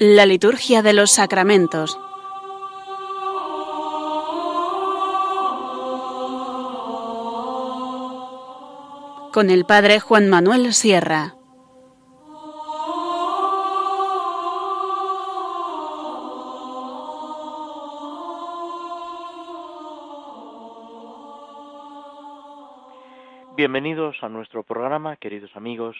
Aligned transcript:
La 0.00 0.26
liturgia 0.26 0.80
de 0.80 0.92
los 0.92 1.10
sacramentos. 1.10 1.98
Con 9.32 9.50
el 9.50 9.64
Padre 9.64 9.98
Juan 9.98 10.28
Manuel 10.28 10.72
Sierra. 10.72 11.34
Bienvenidos 23.56 24.16
a 24.22 24.28
nuestro 24.28 24.62
programa, 24.62 25.16
queridos 25.16 25.50
amigos, 25.56 25.96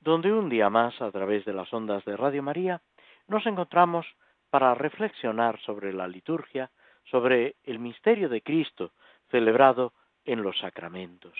donde 0.00 0.32
un 0.32 0.48
día 0.48 0.70
más, 0.70 1.02
a 1.02 1.10
través 1.10 1.44
de 1.44 1.52
las 1.52 1.72
ondas 1.72 2.04
de 2.04 2.16
Radio 2.16 2.44
María, 2.44 2.80
nos 3.28 3.46
encontramos 3.46 4.06
para 4.50 4.74
reflexionar 4.74 5.60
sobre 5.60 5.92
la 5.92 6.06
liturgia, 6.06 6.70
sobre 7.04 7.56
el 7.64 7.78
misterio 7.78 8.28
de 8.28 8.42
Cristo 8.42 8.92
celebrado 9.30 9.92
en 10.24 10.42
los 10.42 10.58
sacramentos. 10.58 11.32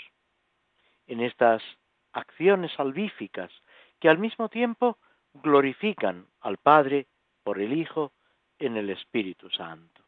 En 1.06 1.20
estas 1.20 1.62
acciones 2.12 2.72
salvíficas 2.72 3.50
que 4.00 4.08
al 4.08 4.18
mismo 4.18 4.48
tiempo 4.48 4.98
glorifican 5.34 6.26
al 6.40 6.56
Padre 6.56 7.06
por 7.44 7.60
el 7.60 7.72
Hijo 7.72 8.12
en 8.58 8.76
el 8.76 8.90
Espíritu 8.90 9.50
Santo. 9.50 10.02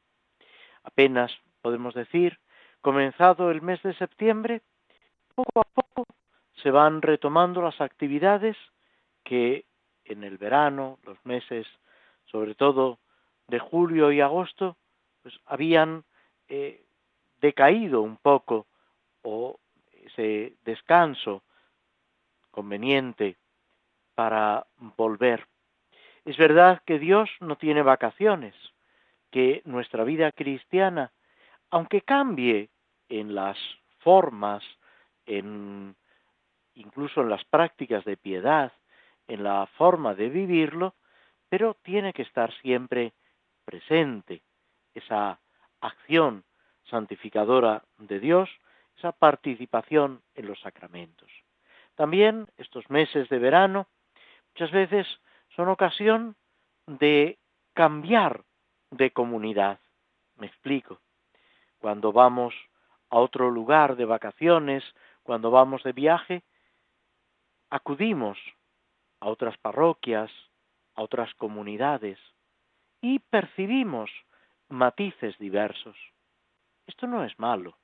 Apenas 0.82 1.32
podemos 1.62 1.94
decir, 1.94 2.38
comenzado 2.80 3.50
el 3.50 3.62
mes 3.62 3.82
de 3.82 3.94
septiembre, 3.94 4.62
poco 5.34 5.60
a 5.60 5.64
poco 5.64 6.06
se 6.62 6.70
van 6.70 7.02
retomando 7.02 7.62
las 7.62 7.80
actividades 7.80 8.56
que 9.24 9.64
en 10.04 10.24
el 10.24 10.38
verano, 10.38 10.98
los 11.04 11.18
meses, 11.24 11.66
sobre 12.26 12.54
todo 12.54 12.98
de 13.48 13.58
julio 13.58 14.12
y 14.12 14.20
agosto, 14.20 14.76
pues 15.22 15.38
habían 15.46 16.04
eh, 16.48 16.84
decaído 17.40 18.02
un 18.02 18.16
poco 18.16 18.66
o 19.22 19.58
ese 20.04 20.54
descanso 20.64 21.42
conveniente 22.50 23.36
para 24.14 24.66
volver. 24.96 25.46
Es 26.24 26.36
verdad 26.36 26.82
que 26.86 26.98
Dios 26.98 27.28
no 27.40 27.56
tiene 27.56 27.82
vacaciones, 27.82 28.54
que 29.30 29.62
nuestra 29.64 30.04
vida 30.04 30.30
cristiana, 30.32 31.12
aunque 31.70 32.02
cambie 32.02 32.70
en 33.08 33.34
las 33.34 33.58
formas, 33.98 34.62
en 35.26 35.96
incluso 36.74 37.22
en 37.22 37.30
las 37.30 37.44
prácticas 37.44 38.04
de 38.04 38.16
piedad, 38.16 38.72
en 39.28 39.42
la 39.42 39.66
forma 39.78 40.14
de 40.14 40.28
vivirlo, 40.28 40.94
pero 41.48 41.74
tiene 41.82 42.12
que 42.12 42.22
estar 42.22 42.52
siempre 42.60 43.12
presente 43.64 44.42
esa 44.94 45.40
acción 45.80 46.44
santificadora 46.84 47.82
de 47.98 48.20
Dios, 48.20 48.50
esa 48.96 49.12
participación 49.12 50.22
en 50.34 50.46
los 50.46 50.60
sacramentos. 50.60 51.30
También 51.94 52.46
estos 52.56 52.88
meses 52.90 53.28
de 53.28 53.38
verano 53.38 53.86
muchas 54.54 54.70
veces 54.70 55.06
son 55.54 55.68
ocasión 55.68 56.36
de 56.86 57.38
cambiar 57.72 58.44
de 58.90 59.10
comunidad. 59.10 59.78
Me 60.36 60.46
explico. 60.46 61.00
Cuando 61.78 62.12
vamos 62.12 62.54
a 63.10 63.18
otro 63.18 63.50
lugar 63.50 63.96
de 63.96 64.04
vacaciones, 64.04 64.84
cuando 65.22 65.50
vamos 65.50 65.82
de 65.82 65.92
viaje, 65.92 66.42
acudimos 67.70 68.38
a 69.24 69.28
otras 69.28 69.56
parroquias, 69.56 70.30
a 70.94 71.02
otras 71.02 71.32
comunidades 71.36 72.18
y 73.00 73.20
percibimos 73.20 74.10
matices 74.68 75.36
diversos. 75.38 75.96
Esto 76.86 77.06
no 77.06 77.24
es 77.24 77.38
malo, 77.38 77.78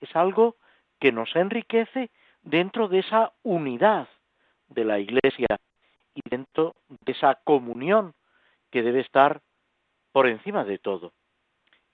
es 0.00 0.14
algo 0.16 0.56
que 0.98 1.12
nos 1.12 1.34
enriquece 1.36 2.10
dentro 2.42 2.88
de 2.88 2.98
esa 2.98 3.32
unidad 3.44 4.08
de 4.66 4.84
la 4.84 4.98
Iglesia 4.98 5.56
y 6.14 6.20
dentro 6.28 6.74
de 6.88 7.12
esa 7.12 7.36
comunión 7.44 8.14
que 8.72 8.82
debe 8.82 9.00
estar 9.00 9.40
por 10.10 10.26
encima 10.26 10.64
de 10.64 10.78
todo. 10.78 11.12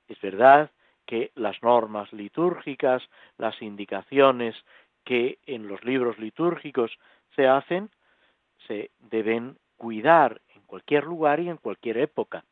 Es 0.09 0.19
verdad 0.23 0.71
que 1.05 1.31
las 1.35 1.63
normas 1.63 2.11
litúrgicas, 2.15 3.03
las 3.37 3.61
indicaciones 3.61 4.57
que 5.05 5.39
en 5.45 5.69
los 5.69 5.85
libros 5.85 6.19
litúrgicos 6.19 6.99
se 7.37 7.47
hacen, 7.47 7.91
se 8.67 8.91
deben 8.99 9.57
cuidar 9.77 10.41
en 10.55 10.63
cualquier 10.63 11.05
lugar 11.05 11.41
y 11.41 11.49
en 11.49 11.57
cualquier 11.57 11.99
época. 11.99 12.45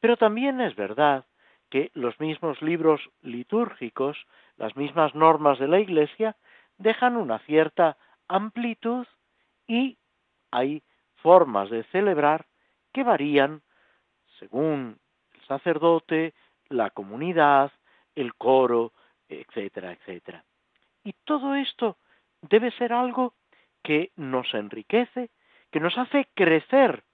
Pero 0.00 0.16
también 0.16 0.60
es 0.60 0.76
verdad 0.76 1.26
que 1.70 1.90
los 1.94 2.18
mismos 2.20 2.60
libros 2.62 3.00
litúrgicos, 3.22 4.16
las 4.56 4.76
mismas 4.76 5.14
normas 5.14 5.58
de 5.58 5.68
la 5.68 5.80
Iglesia, 5.80 6.36
dejan 6.78 7.16
una 7.16 7.38
cierta 7.40 7.96
amplitud 8.28 9.06
y 9.66 9.98
hay 10.50 10.82
formas 11.16 11.68
de 11.70 11.84
celebrar 11.84 12.46
que 12.92 13.02
varían 13.02 13.62
según 14.38 14.98
el 15.34 15.40
sacerdote, 15.46 16.34
la 16.68 16.90
comunidad, 16.90 17.72
el 18.14 18.34
coro, 18.34 18.92
etcétera, 19.28 19.92
etcétera. 19.92 20.44
Y 21.04 21.12
todo 21.24 21.54
esto 21.54 21.96
debe 22.42 22.70
ser 22.72 22.92
algo 22.92 23.34
que 23.82 24.12
nos 24.16 24.52
enriquece, 24.54 25.30
que 25.70 25.80
nos 25.80 25.96
hace 25.98 26.28
crecer 26.34 27.04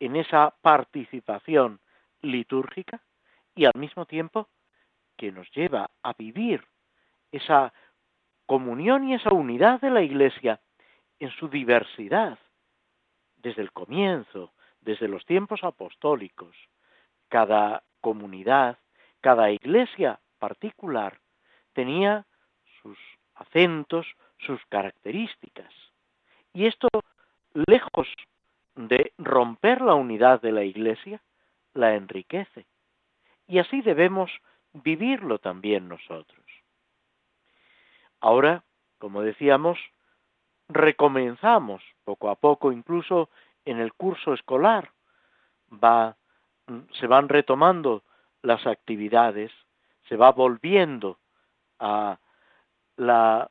en 0.00 0.16
esa 0.16 0.54
participación 0.62 1.80
litúrgica 2.22 3.02
y 3.54 3.64
al 3.64 3.72
mismo 3.74 4.06
tiempo 4.06 4.48
que 5.16 5.32
nos 5.32 5.50
lleva 5.52 5.90
a 6.02 6.12
vivir 6.12 6.64
esa 7.32 7.72
comunión 8.46 9.08
y 9.08 9.14
esa 9.14 9.32
unidad 9.32 9.80
de 9.80 9.90
la 9.90 10.02
Iglesia 10.02 10.60
en 11.18 11.30
su 11.30 11.48
diversidad, 11.48 12.38
desde 13.36 13.62
el 13.62 13.72
comienzo, 13.72 14.52
desde 14.80 15.08
los 15.08 15.24
tiempos 15.24 15.64
apostólicos. 15.64 16.54
Cada 17.28 17.82
comunidad, 18.00 18.78
cada 19.20 19.50
iglesia 19.50 20.20
particular 20.38 21.18
tenía 21.72 22.26
sus 22.82 22.98
acentos, 23.34 24.06
sus 24.38 24.64
características. 24.66 25.72
Y 26.52 26.66
esto, 26.66 26.88
lejos 27.66 28.08
de 28.74 29.12
romper 29.18 29.80
la 29.80 29.94
unidad 29.94 30.40
de 30.40 30.52
la 30.52 30.64
Iglesia, 30.64 31.22
la 31.74 31.94
enriquece. 31.94 32.66
Y 33.46 33.58
así 33.58 33.80
debemos 33.80 34.30
vivirlo 34.72 35.38
también 35.38 35.88
nosotros. 35.88 36.44
Ahora, 38.20 38.64
como 38.98 39.22
decíamos, 39.22 39.78
recomenzamos 40.68 41.82
poco 42.04 42.28
a 42.28 42.34
poco, 42.34 42.72
incluso 42.72 43.30
en 43.64 43.78
el 43.78 43.92
curso 43.94 44.34
escolar, 44.34 44.90
va, 45.72 46.16
se 46.98 47.06
van 47.06 47.28
retomando 47.28 48.02
las 48.42 48.66
actividades, 48.66 49.52
se 50.08 50.16
va 50.16 50.32
volviendo 50.32 51.18
a 51.78 52.18
la 52.96 53.50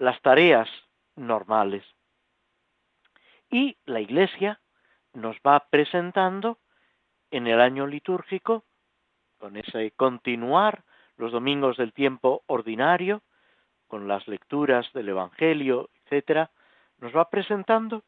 las 0.00 0.20
tareas 0.22 0.68
normales. 1.14 1.84
Y 3.50 3.76
la 3.84 4.00
Iglesia 4.00 4.60
nos 5.12 5.36
va 5.38 5.66
presentando 5.70 6.58
en 7.30 7.46
el 7.46 7.60
año 7.60 7.86
litúrgico, 7.86 8.64
con 9.38 9.56
ese 9.56 9.90
continuar 9.92 10.84
los 11.16 11.32
domingos 11.32 11.76
del 11.76 11.92
tiempo 11.92 12.42
ordinario, 12.46 13.22
con 13.88 14.06
las 14.06 14.26
lecturas 14.28 14.92
del 14.92 15.08
Evangelio, 15.08 15.90
etcétera, 16.04 16.50
nos 16.98 17.14
va 17.14 17.28
presentando 17.28 18.04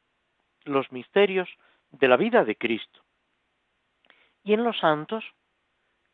los 0.64 0.92
misterios 0.92 1.48
de 1.90 2.08
la 2.08 2.16
vida 2.16 2.44
de 2.44 2.56
Cristo. 2.56 3.00
Y 4.44 4.54
en 4.54 4.62
los 4.64 4.78
santos, 4.78 5.24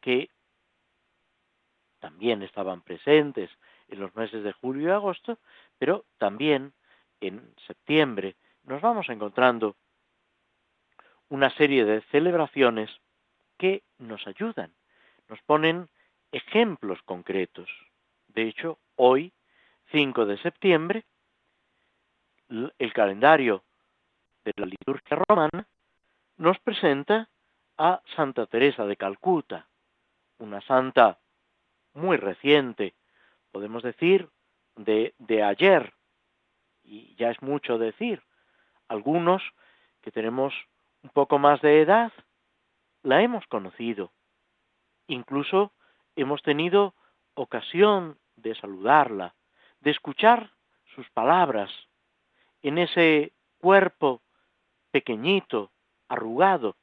que 0.00 0.30
también 1.98 2.42
estaban 2.42 2.82
presentes 2.82 3.50
en 3.88 4.00
los 4.00 4.14
meses 4.16 4.42
de 4.44 4.52
julio 4.52 4.88
y 4.88 4.92
agosto, 4.92 5.38
pero 5.78 6.04
también 6.18 6.72
en 7.20 7.54
septiembre 7.66 8.36
nos 8.68 8.82
vamos 8.82 9.08
encontrando 9.08 9.76
una 11.30 11.50
serie 11.56 11.84
de 11.84 12.02
celebraciones 12.12 12.90
que 13.56 13.82
nos 13.98 14.26
ayudan, 14.26 14.72
nos 15.28 15.40
ponen 15.42 15.88
ejemplos 16.32 17.02
concretos. 17.02 17.68
De 18.28 18.42
hecho, 18.42 18.78
hoy, 18.96 19.32
5 19.90 20.26
de 20.26 20.38
septiembre, 20.38 21.04
el 22.50 22.92
calendario 22.92 23.64
de 24.44 24.52
la 24.56 24.66
liturgia 24.66 25.18
romana 25.28 25.66
nos 26.36 26.58
presenta 26.60 27.28
a 27.78 28.02
Santa 28.16 28.46
Teresa 28.46 28.84
de 28.84 28.96
Calcuta, 28.96 29.66
una 30.38 30.60
santa 30.60 31.18
muy 31.94 32.16
reciente, 32.16 32.94
podemos 33.50 33.82
decir 33.82 34.28
de, 34.76 35.14
ayer, 35.42 35.94
y 36.84 37.14
ya 37.16 37.30
es 37.30 37.42
mucho 37.42 37.78
decir, 37.78 38.22
algunos 38.88 39.42
que 40.02 40.10
tenemos 40.10 40.54
un 41.02 41.10
poco 41.10 41.38
más 41.38 41.60
de 41.60 41.82
edad, 41.82 42.12
la 43.02 43.22
hemos 43.22 43.46
conocido. 43.46 44.12
Incluso 45.06 45.72
hemos 46.16 46.42
tenido 46.42 46.94
ocasión 47.34 48.18
de 48.36 48.54
saludarla, 48.54 49.34
de 49.80 49.90
escuchar 49.90 50.50
sus 50.94 51.08
palabras 51.10 51.70
en 52.62 52.78
ese 52.78 53.32
cuerpo 53.58 54.20
pequeñito, 54.90 55.70
arrugado, 56.08 56.76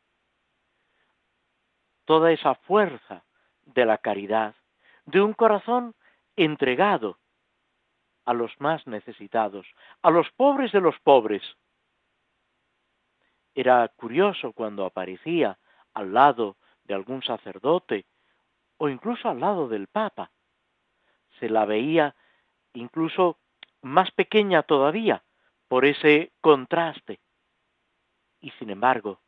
toda 2.05 2.31
esa 2.31 2.55
fuerza 2.55 3.23
de 3.65 3.85
la 3.85 3.97
caridad, 3.97 4.55
de 5.05 5.21
un 5.21 5.33
corazón 5.33 5.95
entregado 6.35 7.17
a 8.25 8.33
los 8.33 8.51
más 8.59 8.85
necesitados, 8.87 9.67
a 10.01 10.09
los 10.09 10.29
pobres 10.31 10.71
de 10.71 10.81
los 10.81 10.99
pobres. 10.99 11.43
Era 13.55 13.87
curioso 13.87 14.51
cuando 14.51 14.85
aparecía 14.85 15.57
al 15.93 16.13
lado 16.13 16.57
de 16.83 16.93
algún 16.93 17.23
sacerdote 17.23 18.05
o 18.77 18.89
incluso 18.89 19.29
al 19.29 19.39
lado 19.39 19.69
del 19.69 19.87
Papa. 19.87 20.29
Se 21.39 21.49
la 21.49 21.65
veía 21.65 22.15
incluso 22.73 23.39
más 23.81 24.11
pequeña 24.11 24.63
todavía 24.63 25.23
por 25.69 25.85
ese 25.85 26.33
contraste. 26.41 27.21
Y 28.41 28.51
sin 28.51 28.69
embargo, 28.69 29.21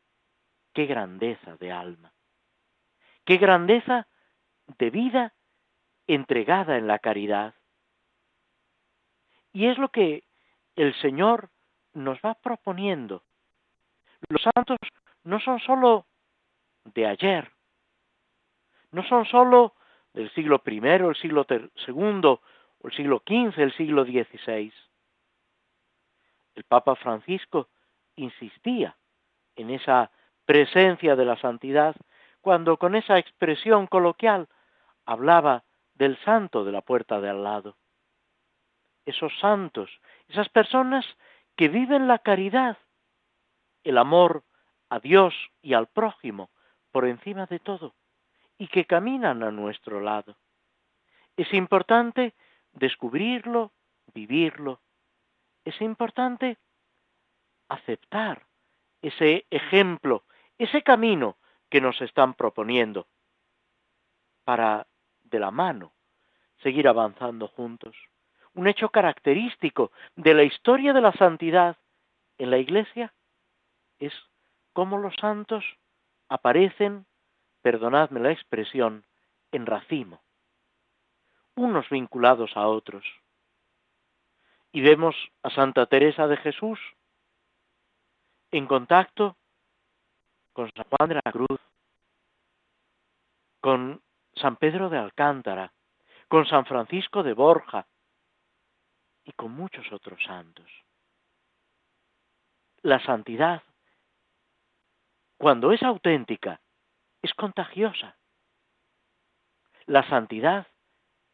qué 0.73 0.85
grandeza 0.85 1.55
de 1.55 1.71
alma, 1.71 2.13
qué 3.23 3.37
grandeza 3.37 4.07
de 4.77 4.89
vida 4.89 5.33
entregada 6.05 6.77
en 6.77 6.87
la 6.87 6.99
caridad. 6.99 7.55
Y 9.53 9.67
es 9.67 9.77
lo 9.77 9.89
que 9.89 10.25
el 10.75 10.93
Señor 11.01 11.49
nos 11.93 12.19
va 12.19 12.35
proponiendo. 12.35 13.23
Los 14.29 14.41
santos 14.41 14.77
no 15.23 15.39
son 15.39 15.59
sólo 15.59 16.05
de 16.85 17.05
ayer, 17.05 17.51
no 18.91 19.03
son 19.03 19.25
sólo 19.25 19.73
del 20.13 20.31
siglo 20.33 20.61
I, 20.65 20.77
el 20.77 21.15
siglo 21.15 21.45
II, 21.49 22.39
el 22.83 22.91
siglo 22.93 23.21
XV, 23.25 23.59
el 23.59 23.73
siglo 23.73 24.03
XVI. 24.05 24.73
El 26.55 26.63
Papa 26.63 26.95
Francisco 26.95 27.69
insistía 28.15 28.95
en 29.55 29.69
esa 29.69 30.11
presencia 30.45 31.15
de 31.15 31.25
la 31.25 31.37
santidad 31.37 31.95
cuando 32.41 32.77
con 32.77 32.95
esa 32.95 33.19
expresión 33.19 33.87
coloquial 33.87 34.47
hablaba 35.05 35.63
del 35.93 36.17
santo 36.23 36.63
de 36.63 36.71
la 36.71 36.81
puerta 36.81 37.19
de 37.19 37.29
al 37.29 37.43
lado. 37.43 37.75
Esos 39.05 39.37
santos, 39.39 39.89
esas 40.29 40.49
personas 40.49 41.05
que 41.55 41.67
viven 41.67 42.07
la 42.07 42.19
caridad, 42.19 42.77
el 43.87 43.97
amor 43.97 44.43
a 44.89 44.99
Dios 44.99 45.33
y 45.61 45.73
al 45.73 45.87
prójimo 45.87 46.49
por 46.91 47.05
encima 47.05 47.45
de 47.45 47.59
todo, 47.59 47.95
y 48.57 48.67
que 48.67 48.85
caminan 48.85 49.43
a 49.43 49.51
nuestro 49.51 50.01
lado. 50.01 50.35
Es 51.37 51.53
importante 51.53 52.33
descubrirlo, 52.73 53.71
vivirlo. 54.13 54.81
Es 55.63 55.79
importante 55.81 56.57
aceptar 57.69 58.45
ese 59.01 59.45
ejemplo, 59.51 60.25
ese 60.57 60.81
camino 60.83 61.37
que 61.69 61.79
nos 61.79 62.01
están 62.01 62.33
proponiendo 62.33 63.07
para 64.43 64.85
de 65.23 65.39
la 65.39 65.51
mano 65.51 65.93
seguir 66.61 66.89
avanzando 66.89 67.47
juntos. 67.47 67.95
Un 68.53 68.67
hecho 68.67 68.89
característico 68.89 69.91
de 70.17 70.33
la 70.33 70.43
historia 70.43 70.91
de 70.91 71.01
la 71.01 71.13
santidad 71.13 71.77
en 72.37 72.49
la 72.49 72.57
Iglesia 72.57 73.13
es 73.99 74.13
cómo 74.73 74.97
los 74.97 75.15
santos 75.15 75.63
aparecen, 76.29 77.05
perdonadme 77.61 78.19
la 78.19 78.31
expresión, 78.31 79.05
en 79.51 79.65
racimo, 79.65 80.21
unos 81.55 81.89
vinculados 81.89 82.55
a 82.55 82.67
otros. 82.67 83.05
Y 84.71 84.81
vemos 84.81 85.15
a 85.43 85.49
Santa 85.49 85.85
Teresa 85.85 86.27
de 86.27 86.37
Jesús 86.37 86.79
en 88.51 88.67
contacto 88.67 89.37
con 90.53 90.71
San 90.73 90.85
Juan 90.89 91.09
de 91.09 91.15
la 91.15 91.31
Cruz, 91.31 91.59
con 93.61 94.01
San 94.35 94.55
Pedro 94.57 94.89
de 94.89 94.97
Alcántara, 94.97 95.73
con 96.27 96.45
San 96.45 96.65
Francisco 96.65 97.23
de 97.23 97.33
Borja 97.33 97.87
y 99.23 99.31
con 99.33 99.51
muchos 99.51 99.91
otros 99.91 100.21
santos. 100.23 100.65
La 102.81 103.03
santidad, 103.03 103.63
cuando 105.37 105.71
es 105.71 105.83
auténtica, 105.83 106.59
es 107.21 107.33
contagiosa. 107.33 108.17
La 109.85 110.07
santidad 110.09 110.67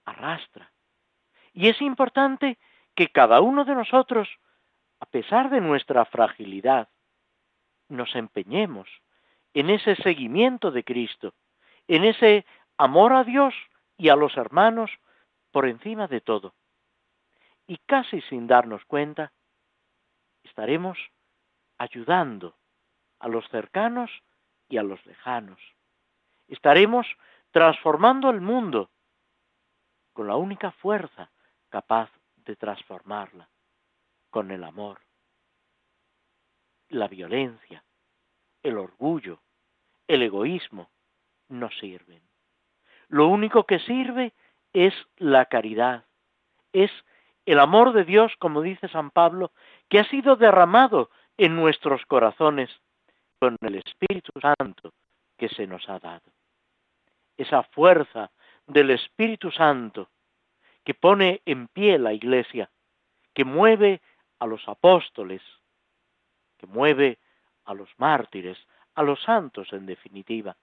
arrastra. 0.06 0.72
Y 1.54 1.70
es 1.70 1.82
importante 1.82 2.58
que 2.96 3.10
cada 3.10 3.42
uno 3.42 3.66
de 3.66 3.76
nosotros, 3.76 4.28
a 5.00 5.06
pesar 5.06 5.50
de 5.50 5.62
nuestra 5.62 6.06
fragilidad, 6.06 6.90
nos 7.90 8.16
empeñemos 8.16 8.90
en 9.54 9.70
ese 9.70 9.96
seguimiento 9.96 10.72
de 10.72 10.84
Cristo, 10.84 11.34
en 11.88 12.04
ese 12.04 12.46
amor 12.78 13.14
a 13.14 13.24
Dios 13.24 13.54
y 13.98 14.10
a 14.10 14.16
los 14.16 14.36
hermanos 14.36 14.92
por 15.52 15.68
encima 15.68 16.08
de 16.08 16.22
todo. 16.22 16.54
Y 17.68 17.78
casi 17.78 18.22
sin 18.22 18.48
darnos 18.48 18.84
cuenta, 18.86 19.32
estaremos 20.44 20.98
ayudando 21.78 22.56
a 23.24 23.30
los 23.30 23.48
cercanos 23.48 24.12
y 24.68 24.78
a 24.78 24.84
los 24.84 25.04
lejanos. 25.06 25.60
Estaremos 26.50 27.08
transformando 27.52 28.30
el 28.30 28.42
mundo 28.42 28.92
con 30.12 30.28
la 30.28 30.36
única 30.36 30.72
fuerza 30.72 31.31
capaz 31.70 32.10
de 32.36 32.58
transformarla, 32.58 33.50
con 34.30 34.52
el 34.52 34.66
amor. 34.66 35.00
La 36.89 37.08
violencia, 37.08 37.86
el 38.62 38.77
orgullo, 38.77 39.39
el 40.10 40.22
egoísmo 40.22 40.92
no 41.48 41.70
sirven. 41.80 42.22
Lo 43.08 43.30
único 43.30 43.63
que 43.63 43.80
sirve 43.80 44.34
es 44.74 44.94
la 45.15 45.46
caridad, 45.46 46.03
es 46.74 46.92
el 47.46 47.62
amor 47.62 47.94
de 47.94 48.03
Dios, 48.03 48.34
como 48.38 48.62
dice 48.62 48.89
San 48.89 49.12
Pablo, 49.12 49.53
que 49.88 50.00
ha 50.00 50.10
sido 50.10 50.36
derramado 50.36 51.10
en 51.38 51.56
nuestros 51.56 52.06
corazones 52.06 52.70
con 53.44 53.58
el 53.60 53.76
Espíritu 53.76 54.32
Santo 54.40 54.94
que 55.38 55.50
se 55.50 55.68
nos 55.68 55.90
ha 55.90 56.00
dado. 56.00 56.32
Esa 57.36 57.62
fuerza 57.64 58.32
del 58.66 58.92
Espíritu 58.92 59.52
Santo 59.52 60.08
que 60.86 60.94
pone 60.94 61.42
en 61.44 61.68
pie 61.68 62.00
la 62.00 62.14
Iglesia, 62.14 62.70
que 63.34 63.44
mueve 63.44 64.00
a 64.40 64.46
los 64.46 64.66
apóstoles, 64.70 65.42
que 66.58 66.68
mueve 66.68 67.20
a 67.66 67.74
los 67.74 67.90
mártires, 67.98 68.58
a 68.96 69.04
los 69.04 69.22
santos 69.22 69.74
en 69.74 69.88
definitiva, 69.88 70.56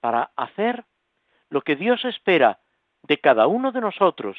para 0.00 0.32
hacer 0.34 0.86
lo 1.50 1.60
que 1.60 1.76
Dios 1.76 2.06
espera 2.06 2.58
de 3.02 3.18
cada 3.18 3.46
uno 3.48 3.70
de 3.70 3.82
nosotros 3.82 4.38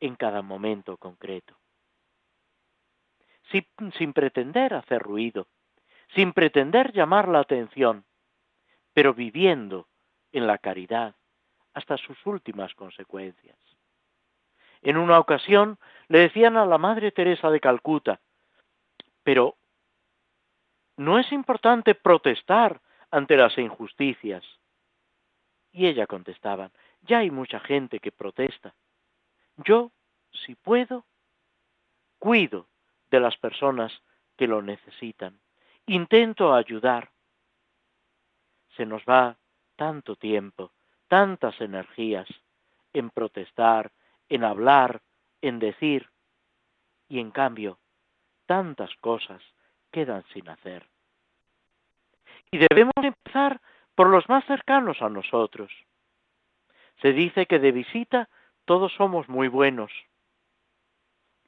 en 0.00 0.16
cada 0.16 0.40
momento 0.40 0.96
concreto. 0.96 1.58
Sin, 3.50 3.66
sin, 3.98 4.14
pretender 4.14 4.72
hacer 4.72 5.02
ruido, 5.02 5.46
sin 6.14 6.32
pretender 6.32 6.92
llamar 6.92 7.28
la 7.28 7.40
atención, 7.40 8.04
pero 8.92 9.14
viviendo 9.14 9.88
en 10.32 10.46
la 10.46 10.58
caridad 10.58 11.14
hasta 11.74 11.96
sus 11.96 12.18
últimas 12.26 12.74
consecuencias. 12.74 13.58
En 14.82 14.96
una 14.96 15.18
ocasión 15.18 15.78
le 16.08 16.20
decían 16.20 16.56
a 16.56 16.66
la 16.66 16.78
Madre 16.78 17.12
Teresa 17.12 17.50
de 17.50 17.60
Calcuta, 17.60 18.20
pero 19.22 19.56
¿no 20.96 21.18
es 21.18 21.30
importante 21.32 21.94
protestar 21.94 22.80
ante 23.10 23.36
las 23.36 23.56
injusticias? 23.58 24.44
Y 25.72 25.86
ella 25.86 26.06
contestaba, 26.06 26.70
ya 27.02 27.18
hay 27.18 27.30
mucha 27.30 27.60
gente 27.60 28.00
que 28.00 28.10
protesta. 28.10 28.74
Yo, 29.56 29.92
si 30.32 30.54
puedo, 30.54 31.04
cuido 32.18 32.66
de 33.10 33.20
las 33.20 33.36
personas 33.36 33.92
que 34.36 34.46
lo 34.46 34.62
necesitan. 34.62 35.38
Intento 35.90 36.54
ayudar. 36.54 37.10
Se 38.76 38.86
nos 38.86 39.02
va 39.02 39.36
tanto 39.74 40.14
tiempo, 40.14 40.70
tantas 41.08 41.60
energías 41.60 42.28
en 42.92 43.10
protestar, 43.10 43.90
en 44.28 44.44
hablar, 44.44 45.02
en 45.42 45.58
decir, 45.58 46.08
y 47.08 47.18
en 47.18 47.32
cambio 47.32 47.80
tantas 48.46 48.94
cosas 49.00 49.42
quedan 49.90 50.22
sin 50.32 50.48
hacer. 50.48 50.86
Y 52.52 52.58
debemos 52.58 52.94
empezar 53.02 53.60
por 53.96 54.10
los 54.10 54.28
más 54.28 54.44
cercanos 54.44 55.02
a 55.02 55.08
nosotros. 55.08 55.72
Se 57.02 57.12
dice 57.12 57.46
que 57.46 57.58
de 57.58 57.72
visita 57.72 58.28
todos 58.64 58.92
somos 58.92 59.28
muy 59.28 59.48
buenos. 59.48 59.90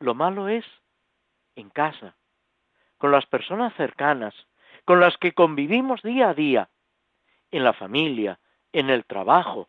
Lo 0.00 0.14
malo 0.14 0.48
es 0.48 0.64
en 1.54 1.70
casa, 1.70 2.16
con 3.02 3.10
las 3.10 3.26
personas 3.26 3.74
cercanas, 3.74 4.32
con 4.84 5.00
las 5.00 5.18
que 5.18 5.32
convivimos 5.32 6.02
día 6.02 6.28
a 6.28 6.34
día, 6.34 6.68
en 7.50 7.64
la 7.64 7.72
familia, 7.72 8.38
en 8.72 8.90
el 8.90 9.04
trabajo. 9.06 9.68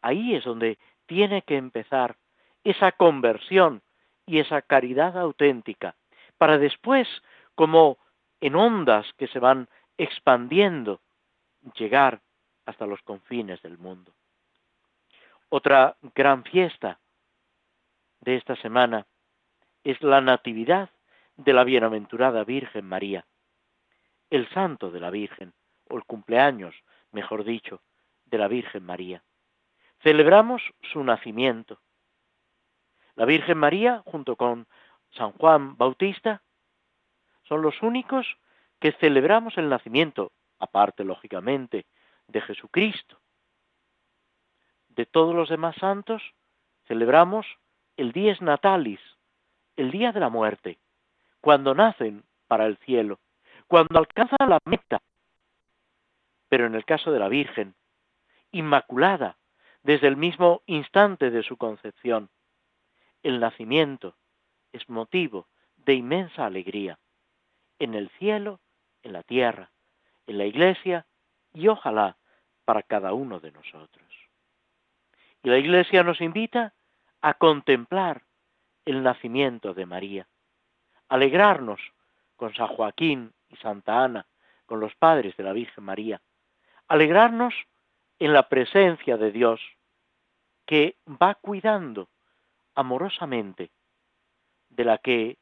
Ahí 0.00 0.34
es 0.34 0.44
donde 0.44 0.78
tiene 1.04 1.42
que 1.42 1.58
empezar 1.58 2.16
esa 2.64 2.92
conversión 2.92 3.82
y 4.24 4.38
esa 4.38 4.62
caridad 4.62 5.18
auténtica, 5.18 5.96
para 6.38 6.56
después, 6.56 7.06
como 7.54 7.98
en 8.40 8.56
ondas 8.56 9.06
que 9.18 9.26
se 9.26 9.38
van 9.38 9.68
expandiendo, 9.98 11.02
llegar 11.74 12.22
hasta 12.64 12.86
los 12.86 13.02
confines 13.02 13.60
del 13.60 13.76
mundo. 13.76 14.14
Otra 15.50 15.94
gran 16.14 16.42
fiesta 16.42 16.98
de 18.20 18.36
esta 18.36 18.56
semana 18.56 19.04
es 19.84 20.00
la 20.00 20.22
Natividad 20.22 20.88
de 21.36 21.52
la 21.52 21.64
Bienaventurada 21.64 22.44
Virgen 22.44 22.86
María, 22.86 23.26
el 24.30 24.48
santo 24.50 24.90
de 24.90 25.00
la 25.00 25.10
Virgen, 25.10 25.52
o 25.88 25.96
el 25.96 26.04
cumpleaños, 26.04 26.74
mejor 27.12 27.44
dicho, 27.44 27.82
de 28.24 28.38
la 28.38 28.48
Virgen 28.48 28.84
María. 28.84 29.22
Celebramos 30.02 30.62
su 30.92 31.02
nacimiento. 31.04 31.80
La 33.14 33.24
Virgen 33.24 33.58
María, 33.58 34.02
junto 34.04 34.36
con 34.36 34.66
San 35.10 35.32
Juan 35.32 35.76
Bautista, 35.76 36.42
son 37.44 37.62
los 37.62 37.80
únicos 37.82 38.26
que 38.80 38.92
celebramos 38.92 39.56
el 39.56 39.68
nacimiento, 39.68 40.32
aparte, 40.58 41.04
lógicamente, 41.04 41.86
de 42.26 42.40
Jesucristo. 42.40 43.18
De 44.88 45.06
todos 45.06 45.34
los 45.34 45.48
demás 45.48 45.76
santos, 45.76 46.22
celebramos 46.86 47.46
el 47.96 48.12
dies 48.12 48.42
natalis, 48.42 49.00
el 49.76 49.90
día 49.90 50.12
de 50.12 50.20
la 50.20 50.28
muerte, 50.28 50.78
cuando 51.40 51.74
nacen 51.74 52.24
para 52.46 52.66
el 52.66 52.76
cielo, 52.78 53.18
cuando 53.66 53.98
alcanzan 53.98 54.48
la 54.48 54.58
meta. 54.64 55.02
Pero 56.48 56.66
en 56.66 56.74
el 56.74 56.84
caso 56.84 57.10
de 57.10 57.18
la 57.18 57.28
Virgen, 57.28 57.74
inmaculada 58.52 59.36
desde 59.82 60.08
el 60.08 60.16
mismo 60.16 60.62
instante 60.66 61.30
de 61.30 61.42
su 61.42 61.56
concepción, 61.56 62.30
el 63.22 63.40
nacimiento 63.40 64.16
es 64.72 64.88
motivo 64.88 65.48
de 65.76 65.94
inmensa 65.94 66.46
alegría 66.46 66.98
en 67.78 67.94
el 67.94 68.08
cielo, 68.18 68.60
en 69.02 69.12
la 69.12 69.22
tierra, 69.22 69.70
en 70.26 70.38
la 70.38 70.44
iglesia 70.44 71.06
y 71.52 71.68
ojalá 71.68 72.16
para 72.64 72.82
cada 72.82 73.12
uno 73.12 73.40
de 73.40 73.52
nosotros. 73.52 74.06
Y 75.42 75.48
la 75.48 75.58
iglesia 75.58 76.02
nos 76.02 76.20
invita 76.20 76.74
a 77.20 77.34
contemplar 77.34 78.22
el 78.84 79.02
nacimiento 79.02 79.74
de 79.74 79.86
María, 79.86 80.28
alegrarnos 81.08 81.80
con 82.36 82.54
San 82.54 82.68
Joaquín 82.68 83.32
y 83.48 83.56
Santa 83.56 84.04
Ana, 84.04 84.26
con 84.66 84.80
los 84.80 84.94
padres 84.96 85.36
de 85.36 85.44
la 85.44 85.52
Virgen 85.52 85.84
María, 85.84 86.20
alegrarnos 86.88 87.54
en 88.18 88.32
la 88.32 88.48
presencia 88.48 89.16
de 89.16 89.30
Dios, 89.30 89.60
que 90.64 90.96
va 91.06 91.34
cuidando 91.36 92.08
amorosamente 92.74 93.70
de 94.68 94.84
la 94.84 94.98
que 94.98 95.38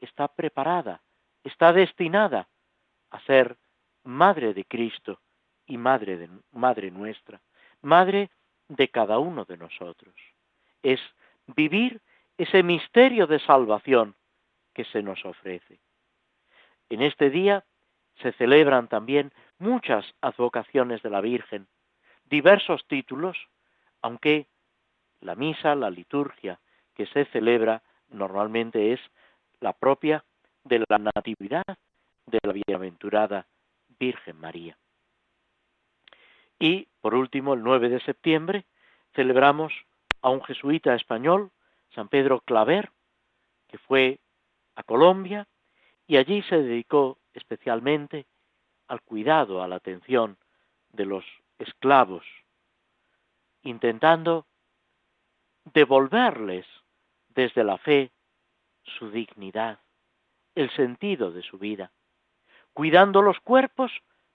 está 0.00 0.28
preparada, 0.28 1.02
está 1.44 1.72
destinada 1.72 2.48
a 3.10 3.20
ser 3.20 3.56
madre 4.04 4.54
de 4.54 4.64
Cristo 4.64 5.20
y 5.66 5.76
madre, 5.76 6.16
de, 6.16 6.28
madre 6.52 6.90
nuestra, 6.90 7.40
madre 7.82 8.30
de 8.68 8.88
cada 8.88 9.18
uno 9.18 9.44
de 9.44 9.56
nosotros. 9.56 10.14
Es 10.82 11.00
vivir 11.46 12.00
ese 12.38 12.62
misterio 12.62 13.26
de 13.26 13.38
salvación 13.40 14.16
que 14.74 14.84
se 14.84 15.02
nos 15.02 15.24
ofrece. 15.24 15.78
En 16.88 17.02
este 17.02 17.30
día 17.30 17.64
se 18.20 18.32
celebran 18.32 18.88
también 18.88 19.32
muchas 19.58 20.04
advocaciones 20.20 21.02
de 21.02 21.10
la 21.10 21.20
Virgen, 21.20 21.66
diversos 22.24 22.86
títulos, 22.86 23.36
aunque 24.02 24.46
la 25.20 25.34
misa, 25.34 25.74
la 25.74 25.90
liturgia 25.90 26.58
que 26.94 27.06
se 27.06 27.24
celebra 27.26 27.82
normalmente 28.10 28.92
es 28.92 29.00
la 29.60 29.72
propia 29.72 30.24
de 30.64 30.84
la 30.88 30.98
Natividad 30.98 31.64
de 32.26 32.38
la 32.42 32.52
Bienaventurada 32.52 33.46
Virgen 33.98 34.36
María. 34.38 34.76
Y, 36.58 36.88
por 37.00 37.14
último, 37.14 37.54
el 37.54 37.62
9 37.62 37.88
de 37.88 38.00
septiembre 38.00 38.64
celebramos 39.14 39.72
a 40.20 40.30
un 40.30 40.42
jesuita 40.42 40.94
español, 40.94 41.50
San 41.94 42.08
Pedro 42.08 42.40
Claver, 42.40 42.90
que 43.68 43.78
fue 43.78 44.20
a 44.74 44.82
Colombia 44.82 45.46
y 46.06 46.16
allí 46.16 46.42
se 46.42 46.56
dedicó 46.56 47.18
especialmente 47.32 48.26
al 48.88 49.00
cuidado, 49.02 49.62
a 49.62 49.68
la 49.68 49.76
atención 49.76 50.36
de 50.92 51.06
los 51.06 51.24
esclavos, 51.58 52.24
intentando 53.62 54.46
devolverles 55.72 56.66
desde 57.28 57.64
la 57.64 57.78
fe 57.78 58.10
su 58.82 59.10
dignidad, 59.10 59.78
el 60.54 60.70
sentido 60.70 61.30
de 61.30 61.42
su 61.42 61.58
vida, 61.58 61.92
cuidando 62.72 63.22
los 63.22 63.40
cuerpos 63.40 63.92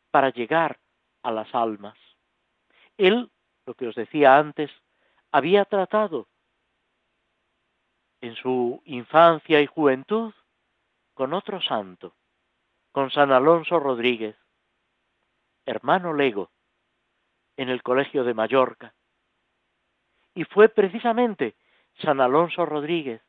para 0.10 0.30
llegar 0.30 0.80
a 1.22 1.32
las 1.32 1.54
almas. 1.54 1.98
Él, 2.98 3.30
lo 3.66 3.76
que 3.76 3.88
os 3.88 3.96
decía 3.96 4.38
antes, 4.38 4.72
había 5.32 5.66
tratado 5.66 6.28
en 8.22 8.36
su 8.36 8.82
infancia 8.86 9.62
y 9.62 9.68
juventud 9.68 10.34
con 11.14 11.34
otro 11.34 11.62
santo, 11.62 12.16
con 12.92 13.12
San 13.12 13.32
Alonso 13.32 13.80
Rodríguez, 13.80 14.36
hermano 15.66 16.14
lego, 16.14 16.52
en 17.58 17.70
el 17.70 17.84
Colegio 17.84 18.24
de 18.24 18.34
Mallorca. 18.34 18.94
Y 20.34 20.44
fue 20.46 20.70
precisamente 20.70 21.56
San 22.02 22.22
Alonso 22.22 22.66
Rodríguez 22.66 23.22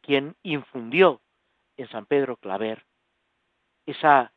quien 0.00 0.36
infundió 0.44 1.20
en 1.76 1.88
San 1.88 2.06
Pedro 2.06 2.36
Claver 2.36 2.86
esa 3.86 4.32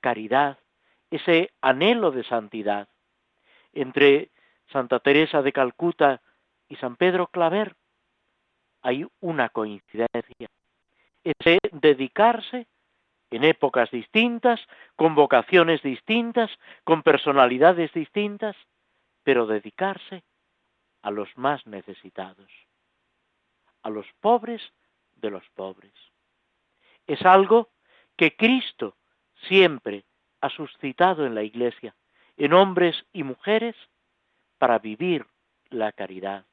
caridad, 0.00 0.58
ese 1.10 1.52
anhelo 1.62 2.10
de 2.10 2.24
santidad. 2.24 2.88
Entre 3.72 4.30
Santa 4.70 5.00
Teresa 5.00 5.42
de 5.42 5.52
Calcuta 5.52 6.20
y 6.68 6.76
San 6.76 6.96
Pedro 6.96 7.28
Claver 7.28 7.74
hay 8.84 9.06
una 9.20 9.48
coincidencia, 9.48 10.48
ese 11.24 11.58
dedicarse 11.72 12.66
en 13.30 13.42
épocas 13.42 13.90
distintas, 13.90 14.60
con 14.94 15.14
vocaciones 15.14 15.82
distintas, 15.82 16.50
con 16.84 17.02
personalidades 17.02 17.92
distintas, 17.94 18.54
pero 19.22 19.46
dedicarse 19.46 20.22
a 21.00 21.10
los 21.10 21.34
más 21.36 21.66
necesitados, 21.66 22.50
a 23.82 23.88
los 23.88 24.06
pobres 24.20 24.60
de 25.14 25.30
los 25.30 25.48
pobres. 25.54 25.94
Es 27.06 27.22
algo 27.22 27.70
que 28.16 28.36
Cristo 28.36 28.96
siempre 29.48 30.04
ha 30.42 30.50
suscitado 30.50 31.24
en 31.24 31.34
la 31.34 31.42
Iglesia, 31.42 31.94
en 32.36 32.52
hombres 32.52 33.06
y 33.14 33.22
mujeres, 33.22 33.76
para 34.58 34.78
vivir 34.78 35.26
la 35.70 35.90
caridad, 35.92 36.44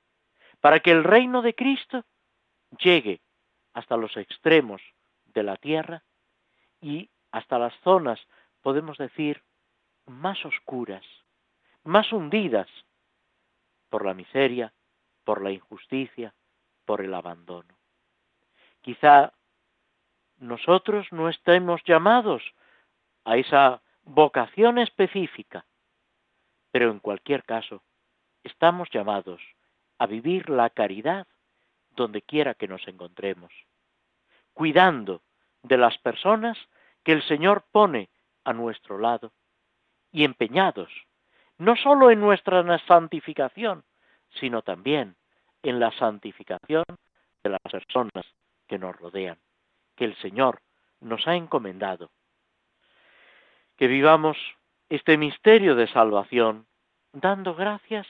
para 0.62 0.80
que 0.80 0.92
el 0.92 1.04
reino 1.04 1.42
de 1.42 1.54
Cristo 1.54 2.06
llegue 2.80 3.22
hasta 3.74 3.98
los 3.98 4.16
extremos 4.18 4.82
de 5.26 5.44
la 5.44 5.58
tierra 5.58 6.04
y 6.82 7.10
hasta 7.32 7.60
las 7.60 7.74
zonas, 7.84 8.20
podemos 8.62 8.98
decir, 8.98 9.44
más 10.06 10.44
oscuras, 10.46 11.06
más 11.84 12.12
hundidas 12.12 12.68
por 13.90 14.06
la 14.06 14.14
miseria, 14.14 14.74
por 15.24 15.42
la 15.42 15.52
injusticia, 15.52 16.34
por 16.86 17.02
el 17.02 17.14
abandono. 17.14 17.78
Quizá 18.82 19.34
nosotros 20.38 21.08
no 21.12 21.30
estemos 21.30 21.82
llamados 21.86 22.44
a 23.26 23.38
esa 23.38 23.82
vocación 24.04 24.80
específica, 24.80 25.66
pero 26.72 26.90
en 26.90 27.00
cualquier 27.00 27.44
caso 27.44 27.84
estamos 28.44 28.90
llamados 28.90 29.42
a 30.00 30.08
vivir 30.08 30.50
la 30.50 30.70
caridad 30.72 31.28
donde 31.96 32.22
quiera 32.22 32.54
que 32.54 32.68
nos 32.68 32.88
encontremos, 32.88 33.52
cuidando 34.54 35.22
de 35.64 35.78
las 35.78 35.98
personas 35.98 36.58
que 37.04 37.12
el 37.12 37.24
Señor 37.24 37.66
pone 37.72 38.10
a 38.44 38.54
nuestro 38.54 38.98
lado 38.98 39.32
y 40.12 40.24
empeñados 40.24 40.90
no 41.62 41.76
sólo 41.76 42.10
en 42.10 42.20
nuestra 42.20 42.64
santificación, 42.88 43.84
sino 44.32 44.64
también 44.64 45.16
en 45.62 45.80
la 45.80 45.92
santificación 45.92 46.84
de 47.44 47.50
las 47.52 47.62
personas 47.62 48.26
que 48.68 48.80
nos 48.80 48.96
rodean, 48.96 49.38
que 49.96 50.06
el 50.06 50.16
Señor 50.16 50.60
nos 51.02 51.28
ha 51.28 51.36
encomendado. 51.36 52.10
Que 53.78 53.86
vivamos 53.86 54.38
este 54.90 55.20
misterio 55.20 55.76
de 55.76 55.88
salvación 55.88 56.66
dando 57.14 57.54
gracias 57.54 58.08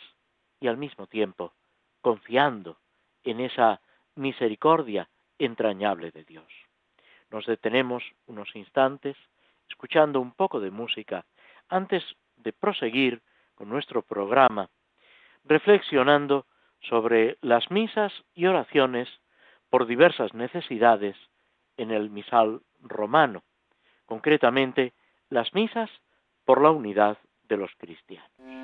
y 0.61 0.67
al 0.67 0.77
mismo 0.77 1.07
tiempo 1.07 1.51
confiando 2.00 2.77
en 3.23 3.39
esa 3.39 3.81
misericordia 4.15 5.09
entrañable 5.37 6.11
de 6.11 6.23
Dios. 6.23 6.45
Nos 7.29 7.45
detenemos 7.45 8.03
unos 8.27 8.55
instantes 8.55 9.15
escuchando 9.69 10.19
un 10.19 10.33
poco 10.33 10.59
de 10.59 10.71
música 10.71 11.25
antes 11.69 12.03
de 12.37 12.53
proseguir 12.53 13.21
con 13.55 13.69
nuestro 13.69 14.01
programa, 14.01 14.69
reflexionando 15.45 16.45
sobre 16.81 17.37
las 17.41 17.71
misas 17.71 18.11
y 18.33 18.47
oraciones 18.47 19.07
por 19.69 19.85
diversas 19.85 20.33
necesidades 20.33 21.15
en 21.77 21.91
el 21.91 22.09
misal 22.09 22.61
romano, 22.81 23.43
concretamente 24.05 24.93
las 25.29 25.53
misas 25.53 25.89
por 26.43 26.61
la 26.61 26.71
unidad 26.71 27.17
de 27.47 27.57
los 27.57 27.71
cristianos. 27.77 28.60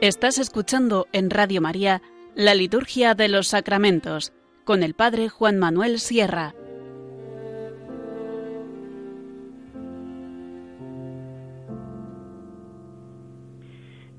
Estás 0.00 0.38
escuchando 0.38 1.06
en 1.12 1.28
Radio 1.28 1.60
María 1.60 2.02
la 2.36 2.54
Liturgia 2.54 3.16
de 3.16 3.28
los 3.28 3.48
Sacramentos 3.48 4.32
con 4.64 4.84
el 4.84 4.94
Padre 4.94 5.28
Juan 5.28 5.58
Manuel 5.58 5.98
Sierra. 5.98 6.54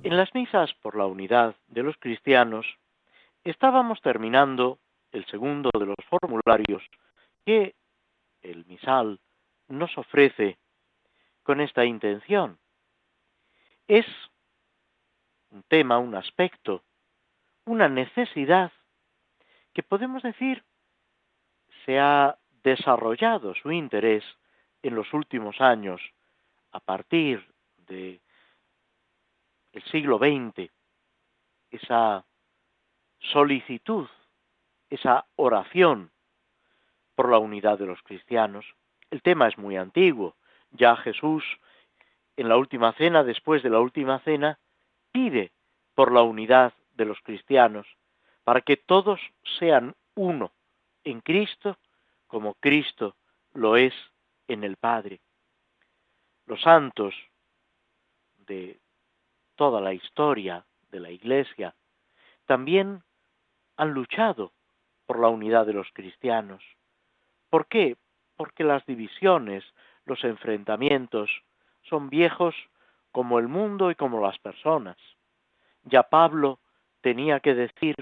En 0.03 0.17
las 0.17 0.35
misas 0.35 0.73
por 0.81 0.97
la 0.97 1.05
unidad 1.05 1.55
de 1.69 1.83
los 1.83 1.95
cristianos 1.95 2.65
estábamos 3.45 4.01
terminando 4.01 4.79
el 5.13 5.25
segundo 5.27 5.69
de 5.79 5.85
los 5.85 5.95
formularios 6.09 6.83
que 7.45 7.73
el 8.41 8.65
misal 8.65 9.21
nos 9.69 9.97
ofrece 9.97 10.57
con 11.43 11.61
esta 11.61 11.85
intención. 11.85 12.59
Es 13.87 14.05
un 15.51 15.63
tema, 15.63 15.97
un 15.97 16.15
aspecto, 16.15 16.83
una 17.65 17.87
necesidad 17.87 18.71
que 19.73 19.83
podemos 19.83 20.23
decir 20.23 20.63
se 21.85 21.99
ha 21.99 22.37
desarrollado 22.63 23.55
su 23.55 23.71
interés 23.71 24.23
en 24.83 24.95
los 24.95 25.13
últimos 25.13 25.61
años 25.61 26.01
a 26.71 26.79
partir 26.79 27.45
de 27.87 28.19
el 29.71 29.83
siglo 29.83 30.17
XX, 30.17 30.71
esa 31.71 32.25
solicitud, 33.19 34.07
esa 34.89 35.25
oración 35.35 36.11
por 37.15 37.29
la 37.29 37.37
unidad 37.37 37.77
de 37.77 37.85
los 37.85 38.01
cristianos. 38.01 38.65
El 39.11 39.21
tema 39.21 39.47
es 39.47 39.57
muy 39.57 39.77
antiguo. 39.77 40.35
Ya 40.71 40.95
Jesús, 40.95 41.43
en 42.37 42.49
la 42.49 42.57
última 42.57 42.93
cena, 42.93 43.23
después 43.23 43.61
de 43.61 43.69
la 43.69 43.79
última 43.79 44.19
cena, 44.19 44.57
pide 45.11 45.51
por 45.95 46.11
la 46.11 46.21
unidad 46.21 46.73
de 46.95 47.05
los 47.05 47.19
cristianos, 47.21 47.87
para 48.43 48.61
que 48.61 48.77
todos 48.77 49.19
sean 49.59 49.95
uno 50.15 50.51
en 51.03 51.21
Cristo 51.21 51.77
como 52.27 52.53
Cristo 52.55 53.15
lo 53.53 53.75
es 53.75 53.93
en 54.47 54.63
el 54.63 54.77
Padre. 54.77 55.19
Los 56.45 56.61
santos 56.61 57.13
de 58.37 58.79
toda 59.55 59.81
la 59.81 59.93
historia 59.93 60.65
de 60.91 60.99
la 60.99 61.11
Iglesia 61.11 61.75
también 62.45 63.03
han 63.77 63.91
luchado 63.93 64.51
por 65.05 65.19
la 65.19 65.27
unidad 65.27 65.65
de 65.65 65.73
los 65.73 65.87
cristianos. 65.93 66.63
¿Por 67.49 67.67
qué? 67.67 67.97
Porque 68.35 68.63
las 68.63 68.85
divisiones, 68.85 69.63
los 70.05 70.23
enfrentamientos 70.23 71.29
son 71.83 72.09
viejos 72.09 72.55
como 73.11 73.39
el 73.39 73.47
mundo 73.47 73.91
y 73.91 73.95
como 73.95 74.21
las 74.21 74.37
personas. 74.39 74.97
Ya 75.83 76.03
Pablo 76.03 76.59
tenía 77.01 77.39
que 77.39 77.55
decir, 77.55 77.95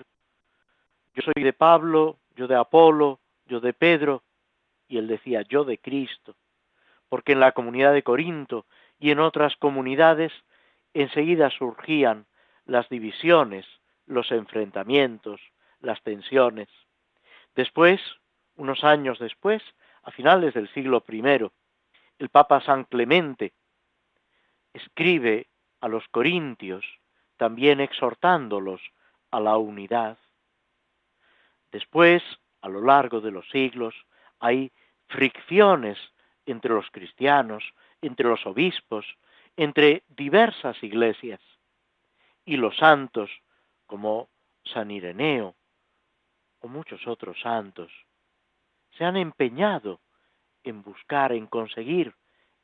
yo 1.14 1.22
soy 1.24 1.44
de 1.44 1.54
Pablo, 1.54 2.18
yo 2.36 2.48
de 2.48 2.56
Apolo, 2.56 3.20
yo 3.46 3.60
de 3.60 3.74
Pedro, 3.74 4.24
y 4.88 4.98
él 4.98 5.08
decía, 5.08 5.42
yo 5.44 5.64
de 5.64 5.78
Cristo, 5.78 6.36
porque 7.10 7.34
en 7.34 7.40
la 7.40 7.52
comunidad 7.52 7.94
de 7.94 8.04
Corinto 8.04 8.66
y 9.00 9.12
en 9.12 9.20
otras 9.20 9.56
comunidades 9.58 10.32
enseguida 10.94 11.50
surgían 11.50 12.26
las 12.66 12.90
divisiones, 12.90 13.66
los 14.06 14.32
enfrentamientos, 14.32 15.42
las 15.80 16.02
tensiones. 16.04 16.70
Después, 17.56 18.02
unos 18.56 18.84
años 18.84 19.20
después, 19.20 19.62
a 20.04 20.12
finales 20.12 20.54
del 20.54 20.72
siglo 20.74 21.04
I, 21.08 21.50
el 22.20 22.30
Papa 22.30 22.62
San 22.62 22.86
Clemente 22.86 23.54
escribe 24.78 25.48
a 25.82 25.88
los 25.88 26.08
corintios, 26.10 26.86
también 27.38 27.80
exhortándolos 27.80 28.82
a 29.32 29.40
la 29.40 29.58
unidad. 29.58 30.18
Después, 31.72 32.24
a 32.62 32.70
lo 32.70 32.82
largo 32.82 33.20
de 33.22 33.32
los 33.32 33.48
siglos, 33.50 33.94
hay 34.40 34.72
fricciones 35.08 35.98
entre 36.46 36.72
los 36.74 36.90
cristianos, 36.92 37.64
entre 38.02 38.28
los 38.28 38.46
obispos, 38.46 39.06
entre 39.56 40.04
diversas 40.08 40.82
iglesias. 40.84 41.42
Y 42.46 42.58
los 42.58 42.78
santos, 42.78 43.30
como 43.86 44.30
San 44.64 44.92
Ireneo 44.92 45.56
o 46.60 46.68
muchos 46.68 47.06
otros 47.08 47.40
santos, 47.42 47.92
se 48.98 49.06
han 49.06 49.18
empeñado 49.18 50.00
en 50.64 50.82
buscar, 50.82 51.32
en 51.32 51.48
conseguir 51.48 52.16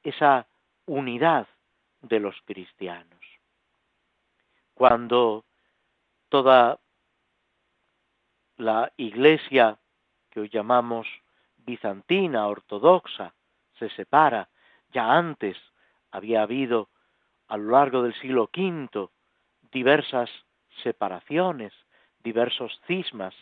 esa 0.04 0.47
unidad 0.86 1.47
de 2.04 2.20
los 2.20 2.36
cristianos. 2.46 3.20
Cuando 4.76 5.46
toda 6.30 6.80
la 8.58 8.92
iglesia 8.98 9.80
que 10.30 10.42
hoy 10.42 10.50
llamamos 10.50 11.08
bizantina, 11.58 12.48
ortodoxa, 12.48 13.34
se 13.80 13.89
separa, 13.89 14.50
ya 14.92 15.12
antes 15.12 15.58
había 16.12 16.44
habido 16.44 16.89
a 17.48 17.58
lo 17.58 17.72
largo 17.72 18.04
del 18.04 18.13
siglo 18.16 18.50
V 18.56 19.10
diversas 19.72 20.30
separaciones, 20.84 21.74
diversos 22.24 22.80
cismas, 22.88 23.34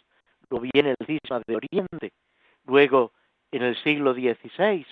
luego 0.50 0.68
viene 0.74 0.96
el 0.98 1.06
cisma 1.06 1.42
de 1.46 1.56
Oriente, 1.56 2.14
luego 2.66 3.14
en 3.52 3.64
el 3.64 3.76
siglo 3.84 4.14
XVI, 4.14 4.86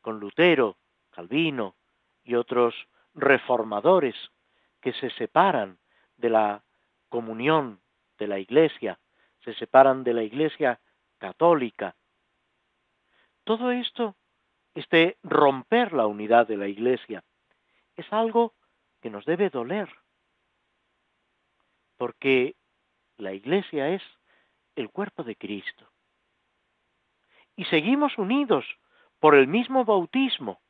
con 0.00 0.20
Lutero, 0.20 0.76
Calvino 1.10 1.76
y 2.24 2.34
otros 2.34 2.74
reformadores 3.16 4.14
que 4.80 4.92
se 4.92 5.10
separan 5.10 5.78
de 6.16 6.30
la 6.30 6.62
comunión 7.08 7.80
de 8.18 8.28
la 8.28 8.38
Iglesia, 8.38 9.00
se 9.42 9.54
separan 9.54 10.04
de 10.04 10.14
la 10.14 10.22
Iglesia 10.22 10.80
católica. 11.18 11.96
Todo 13.44 13.72
esto, 13.72 14.16
este 14.74 15.16
romper 15.22 15.92
la 15.92 16.06
unidad 16.06 16.46
de 16.46 16.56
la 16.56 16.68
Iglesia, 16.68 17.24
es 17.96 18.12
algo 18.12 18.54
que 19.00 19.10
nos 19.10 19.24
debe 19.24 19.50
doler, 19.50 19.88
porque 21.96 22.54
la 23.16 23.32
Iglesia 23.32 23.88
es 23.88 24.02
el 24.74 24.90
cuerpo 24.90 25.24
de 25.24 25.36
Cristo. 25.36 25.88
Y 27.56 27.64
seguimos 27.64 28.18
unidos 28.18 28.66
por 29.18 29.34
el 29.34 29.48
mismo 29.48 29.84
bautismo 29.86 30.60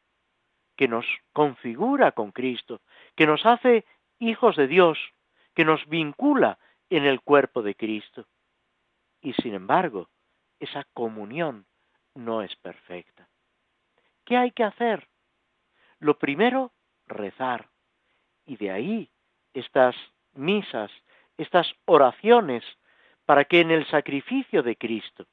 que 0.76 0.88
nos 0.88 1.06
configura 1.32 2.12
con 2.12 2.32
Cristo, 2.32 2.80
que 3.14 3.26
nos 3.26 3.44
hace 3.46 3.84
hijos 4.18 4.56
de 4.56 4.66
Dios, 4.66 4.98
que 5.54 5.64
nos 5.64 5.86
vincula 5.88 6.58
en 6.90 7.04
el 7.04 7.20
cuerpo 7.20 7.62
de 7.62 7.74
Cristo. 7.74 8.26
Y 9.20 9.32
sin 9.34 9.54
embargo, 9.54 10.08
esa 10.60 10.84
comunión 10.92 11.66
no 12.14 12.42
es 12.42 12.54
perfecta. 12.56 13.28
¿Qué 14.24 14.36
hay 14.36 14.50
que 14.50 14.64
hacer? 14.64 15.08
Lo 15.98 16.18
primero, 16.18 16.72
rezar. 17.06 17.68
Y 18.44 18.56
de 18.56 18.70
ahí 18.70 19.10
estas 19.54 19.96
misas, 20.34 20.90
estas 21.38 21.72
oraciones, 21.86 22.64
para 23.24 23.44
que 23.44 23.60
en 23.60 23.70
el 23.70 23.86
sacrificio 23.86 24.62
de 24.62 24.76
Cristo, 24.76 25.26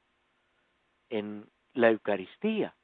en 1.10 1.46
la 1.74 1.90
Eucaristía, 1.90 2.74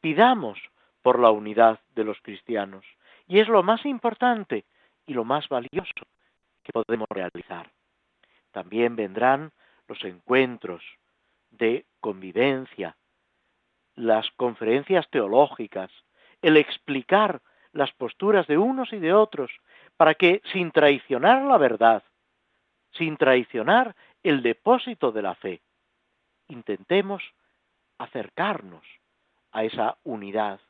pidamos 0.00 0.58
por 1.04 1.20
la 1.20 1.30
unidad 1.30 1.80
de 1.94 2.02
los 2.02 2.18
cristianos. 2.22 2.82
Y 3.28 3.38
es 3.40 3.48
lo 3.48 3.62
más 3.62 3.84
importante 3.84 4.64
y 5.06 5.12
lo 5.12 5.22
más 5.22 5.46
valioso 5.50 6.06
que 6.62 6.72
podemos 6.72 7.06
realizar. 7.10 7.70
También 8.52 8.96
vendrán 8.96 9.52
los 9.86 10.02
encuentros 10.02 10.82
de 11.50 11.84
convivencia, 12.00 12.96
las 13.96 14.30
conferencias 14.36 15.06
teológicas, 15.10 15.90
el 16.40 16.56
explicar 16.56 17.42
las 17.72 17.92
posturas 17.92 18.46
de 18.46 18.56
unos 18.56 18.90
y 18.94 18.98
de 18.98 19.12
otros, 19.12 19.50
para 19.98 20.14
que 20.14 20.40
sin 20.54 20.70
traicionar 20.70 21.42
la 21.42 21.58
verdad, 21.58 22.02
sin 22.92 23.18
traicionar 23.18 23.94
el 24.22 24.42
depósito 24.42 25.12
de 25.12 25.20
la 25.20 25.34
fe, 25.34 25.60
intentemos 26.48 27.22
acercarnos 27.98 28.84
a 29.52 29.64
esa 29.64 29.98
unidad, 30.02 30.60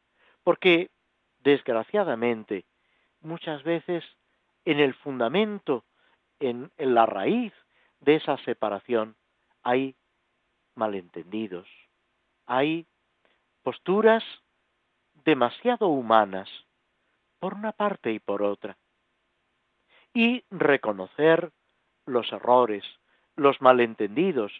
porque 0.44 0.90
desgraciadamente 1.40 2.64
muchas 3.20 3.62
veces 3.64 4.04
en 4.64 4.78
el 4.78 4.94
fundamento, 4.94 5.84
en, 6.38 6.70
en 6.76 6.94
la 6.94 7.06
raíz 7.06 7.52
de 8.00 8.16
esa 8.16 8.36
separación 8.38 9.16
hay 9.62 9.96
malentendidos, 10.74 11.68
hay 12.46 12.86
posturas 13.62 14.22
demasiado 15.24 15.88
humanas, 15.88 16.48
por 17.38 17.54
una 17.54 17.72
parte 17.72 18.12
y 18.12 18.18
por 18.18 18.42
otra, 18.42 18.76
y 20.12 20.44
reconocer 20.50 21.50
los 22.06 22.30
errores, 22.32 22.84
los 23.36 23.60
malentendidos, 23.60 24.52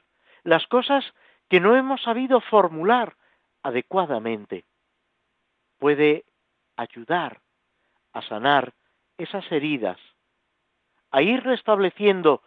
las 0.43 0.67
cosas 0.67 1.05
que 1.49 1.61
no 1.61 1.77
hemos 1.77 2.03
sabido 2.03 2.41
formular 2.41 3.17
adecuadamente, 3.63 4.65
puede 5.79 6.25
ayudar 6.77 7.41
a 8.13 8.23
sanar 8.23 8.73
esas 9.19 9.51
heridas, 9.53 9.99
a 11.11 11.23
ir 11.23 11.43
restableciendo 11.43 12.43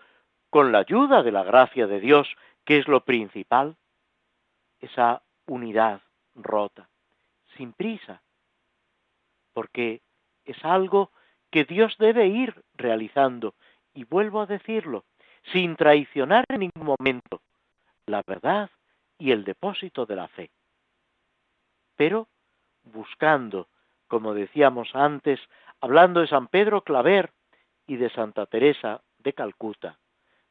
con 0.49 0.71
la 0.71 0.79
ayuda 0.79 1.23
de 1.23 1.31
la 1.31 1.43
gracia 1.43 1.87
de 1.87 1.99
Dios, 1.99 2.27
que 2.65 2.77
es 2.77 2.87
lo 2.87 3.01
principal, 3.01 3.75
esa 4.79 5.21
unidad 5.45 6.01
rota, 6.35 6.89
sin 7.55 7.73
prisa, 7.73 8.21
porque 9.53 10.01
es 10.45 10.63
algo 10.63 11.11
que 11.49 11.65
Dios 11.65 11.95
debe 11.97 12.27
ir 12.27 12.63
realizando, 12.75 13.55
y 13.93 14.03
vuelvo 14.03 14.41
a 14.41 14.45
decirlo, 14.45 15.05
sin 15.51 15.75
traicionar 15.75 16.45
en 16.49 16.59
ningún 16.59 16.85
momento 16.85 17.41
la 18.05 18.21
verdad 18.25 18.69
y 19.17 19.31
el 19.31 19.43
depósito 19.43 20.05
de 20.05 20.15
la 20.15 20.27
fe, 20.27 20.49
pero 21.95 22.27
buscando, 22.87 23.67
como 24.07 24.33
decíamos 24.33 24.95
antes, 24.95 25.39
hablando 25.81 26.21
de 26.21 26.27
San 26.27 26.47
Pedro 26.47 26.81
Claver 26.81 27.31
y 27.85 27.97
de 27.97 28.09
Santa 28.09 28.45
Teresa 28.45 29.01
de 29.19 29.33
Calcuta, 29.33 29.99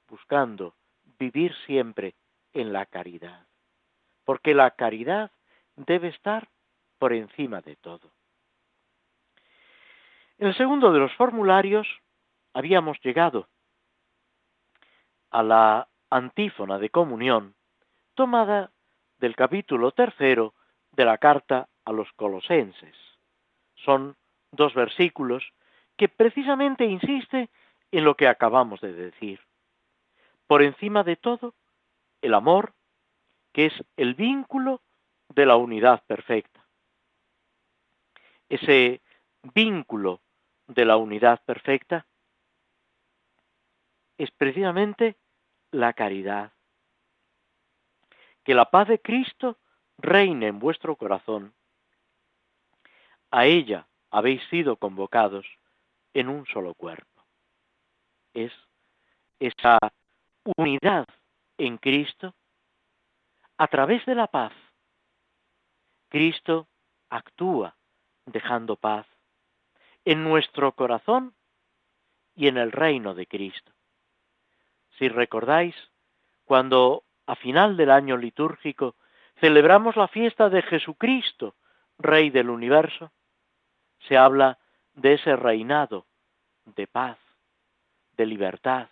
buscando 0.08 0.74
vivir 1.18 1.54
siempre 1.66 2.14
en 2.52 2.72
la 2.72 2.86
caridad, 2.86 3.46
porque 4.24 4.54
la 4.54 4.70
caridad 4.72 5.30
debe 5.76 6.08
estar 6.08 6.48
por 6.98 7.12
encima 7.12 7.60
de 7.60 7.76
todo. 7.76 8.10
En 10.38 10.48
el 10.48 10.56
segundo 10.56 10.92
de 10.92 10.98
los 10.98 11.12
formularios 11.14 11.86
habíamos 12.52 12.98
llegado 13.00 13.48
a 15.30 15.42
la 15.42 15.88
antífona 16.10 16.78
de 16.78 16.90
comunión 16.90 17.54
tomada 18.14 18.70
del 19.18 19.34
capítulo 19.34 19.92
tercero 19.92 20.54
de 20.92 21.04
la 21.04 21.18
carta 21.18 21.68
a 21.86 21.92
los 21.92 22.12
colosenses. 22.12 22.94
Son 23.76 24.16
dos 24.50 24.74
versículos 24.74 25.42
que 25.96 26.08
precisamente 26.08 26.84
insiste 26.84 27.48
en 27.90 28.04
lo 28.04 28.16
que 28.16 28.28
acabamos 28.28 28.80
de 28.82 28.92
decir. 28.92 29.40
Por 30.46 30.62
encima 30.62 31.02
de 31.02 31.16
todo, 31.16 31.54
el 32.20 32.34
amor, 32.34 32.74
que 33.52 33.66
es 33.66 33.84
el 33.96 34.14
vínculo 34.14 34.82
de 35.28 35.46
la 35.46 35.56
unidad 35.56 36.04
perfecta. 36.04 36.66
Ese 38.48 39.00
vínculo 39.54 40.20
de 40.66 40.84
la 40.84 40.96
unidad 40.96 41.42
perfecta 41.44 42.06
es 44.18 44.30
precisamente 44.30 45.16
la 45.70 45.92
caridad. 45.92 46.52
Que 48.44 48.54
la 48.54 48.70
paz 48.70 48.88
de 48.88 49.00
Cristo 49.00 49.58
reine 49.98 50.48
en 50.48 50.58
vuestro 50.58 50.96
corazón. 50.96 51.54
A 53.30 53.46
ella 53.46 53.86
habéis 54.10 54.42
sido 54.48 54.76
convocados 54.76 55.46
en 56.14 56.28
un 56.28 56.46
solo 56.46 56.74
cuerpo. 56.74 57.24
Es 58.32 58.52
esa 59.38 59.78
unidad 60.56 61.06
en 61.58 61.78
Cristo 61.78 62.34
a 63.58 63.66
través 63.68 64.04
de 64.06 64.14
la 64.14 64.26
paz. 64.26 64.52
Cristo 66.08 66.68
actúa 67.10 67.76
dejando 68.26 68.76
paz 68.76 69.06
en 70.04 70.22
nuestro 70.24 70.72
corazón 70.72 71.34
y 72.34 72.48
en 72.48 72.58
el 72.58 72.72
reino 72.72 73.14
de 73.14 73.26
Cristo. 73.26 73.72
Si 74.98 75.08
recordáis, 75.08 75.74
cuando 76.44 77.04
a 77.26 77.34
final 77.34 77.76
del 77.76 77.90
año 77.90 78.16
litúrgico 78.16 78.94
celebramos 79.40 79.96
la 79.96 80.08
fiesta 80.08 80.48
de 80.48 80.62
Jesucristo, 80.62 81.56
Rey 81.98 82.30
del 82.30 82.50
universo, 82.50 83.10
se 84.08 84.16
habla 84.16 84.58
de 84.94 85.14
ese 85.14 85.36
reinado 85.36 86.06
de 86.64 86.86
paz, 86.86 87.18
de 88.16 88.26
libertad, 88.26 88.88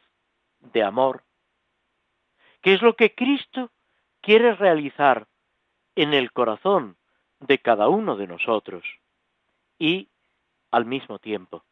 de 0.60 0.82
amor, 0.82 1.24
que 2.60 2.74
es 2.74 2.82
lo 2.82 2.96
que 2.96 3.14
Cristo 3.14 3.70
quiere 4.20 4.54
realizar 4.54 5.28
en 5.94 6.14
el 6.14 6.32
corazón 6.32 6.96
de 7.40 7.58
cada 7.58 7.88
uno 7.88 8.16
de 8.16 8.26
nosotros 8.26 8.84
y, 9.78 10.08
al 10.70 10.86
mismo 10.86 11.18
tiempo, 11.18 11.64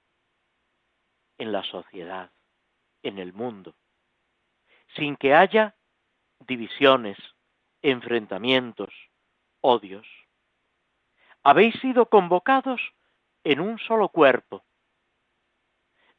en 1.38 1.52
la 1.52 1.62
sociedad, 1.64 2.30
en 3.02 3.18
el 3.18 3.32
mundo, 3.32 3.74
sin 4.94 5.16
que 5.16 5.34
haya 5.34 5.74
divisiones, 6.40 7.16
enfrentamientos, 7.80 8.92
odios. 9.60 10.06
Habéis 11.42 11.74
sido 11.80 12.06
convocados 12.06 12.80
en 13.44 13.60
un 13.60 13.78
solo 13.78 14.08
cuerpo. 14.08 14.64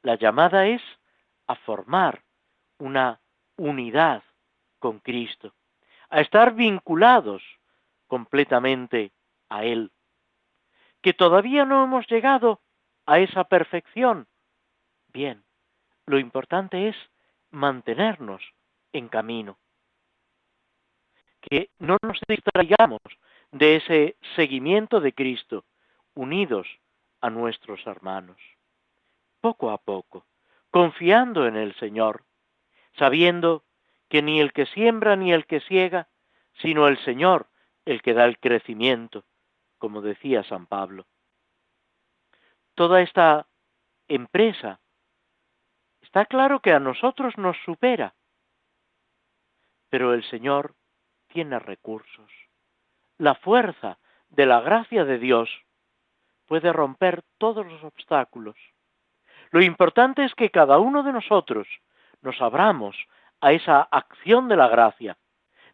La 0.02 0.16
llamada 0.16 0.68
es 0.68 0.82
a 1.48 1.56
formar 1.56 2.24
una 2.78 3.22
unidad 3.58 4.24
con 4.80 5.00
Cristo, 5.00 5.54
a 6.10 6.22
estar 6.22 6.54
vinculados 6.54 7.42
completamente 8.08 9.12
a 9.50 9.64
Él, 9.64 9.92
que 11.02 11.14
todavía 11.14 11.66
no 11.66 11.84
hemos 11.84 12.08
llegado 12.08 12.62
a 13.06 13.20
esa 13.20 13.46
perfección. 13.46 14.28
Bien, 15.08 15.44
lo 16.06 16.20
importante 16.20 16.90
es 16.90 16.96
mantenernos 17.52 18.42
en 18.92 19.08
camino, 19.10 19.58
que 21.42 21.70
no 21.80 21.98
nos 22.02 22.20
distraigamos 22.28 23.02
de 23.52 23.76
ese 23.78 24.18
seguimiento 24.36 25.00
de 25.00 25.14
Cristo, 25.14 25.66
unidos 26.16 26.68
a 27.24 27.30
nuestros 27.30 27.88
hermanos, 27.88 28.38
poco 29.40 29.72
a 29.72 29.78
poco, 29.78 30.26
confiando 30.72 31.48
en 31.48 31.56
el 31.56 31.74
Señor, 31.76 32.26
sabiendo 32.98 33.64
que 34.10 34.22
ni 34.22 34.42
el 34.42 34.52
que 34.52 34.66
siembra 34.66 35.16
ni 35.16 35.32
el 35.32 35.46
que 35.46 35.62
ciega, 35.62 36.10
sino 36.62 36.86
el 36.90 36.98
Señor 37.06 37.48
el 37.86 38.02
que 38.02 38.14
da 38.14 38.26
el 38.26 38.40
crecimiento, 38.40 39.24
como 39.78 40.02
decía 40.02 40.44
San 40.44 40.66
Pablo. 40.68 41.06
Toda 42.76 43.02
esta 43.02 43.48
empresa 44.10 44.82
está 46.02 46.26
claro 46.26 46.60
que 46.60 46.74
a 46.74 46.82
nosotros 46.82 47.38
nos 47.38 47.56
supera, 47.64 48.16
pero 49.90 50.14
el 50.14 50.26
Señor 50.26 50.76
tiene 51.28 51.58
recursos. 51.58 52.30
La 53.18 53.36
fuerza 53.36 53.98
de 54.28 54.46
la 54.46 54.60
gracia 54.60 55.06
de 55.06 55.20
Dios 55.20 55.50
puede 56.48 56.74
romper 56.74 57.24
todos 57.38 57.66
los 57.66 57.84
obstáculos. 57.84 58.56
Lo 59.52 59.62
importante 59.62 60.24
es 60.26 60.34
que 60.36 60.50
cada 60.50 60.80
uno 60.80 61.04
de 61.04 61.14
nosotros 61.14 61.68
nos 62.22 62.42
abramos 62.42 62.96
a 63.42 63.52
esa 63.52 63.82
acción 63.82 64.48
de 64.48 64.56
la 64.56 64.68
gracia, 64.68 65.18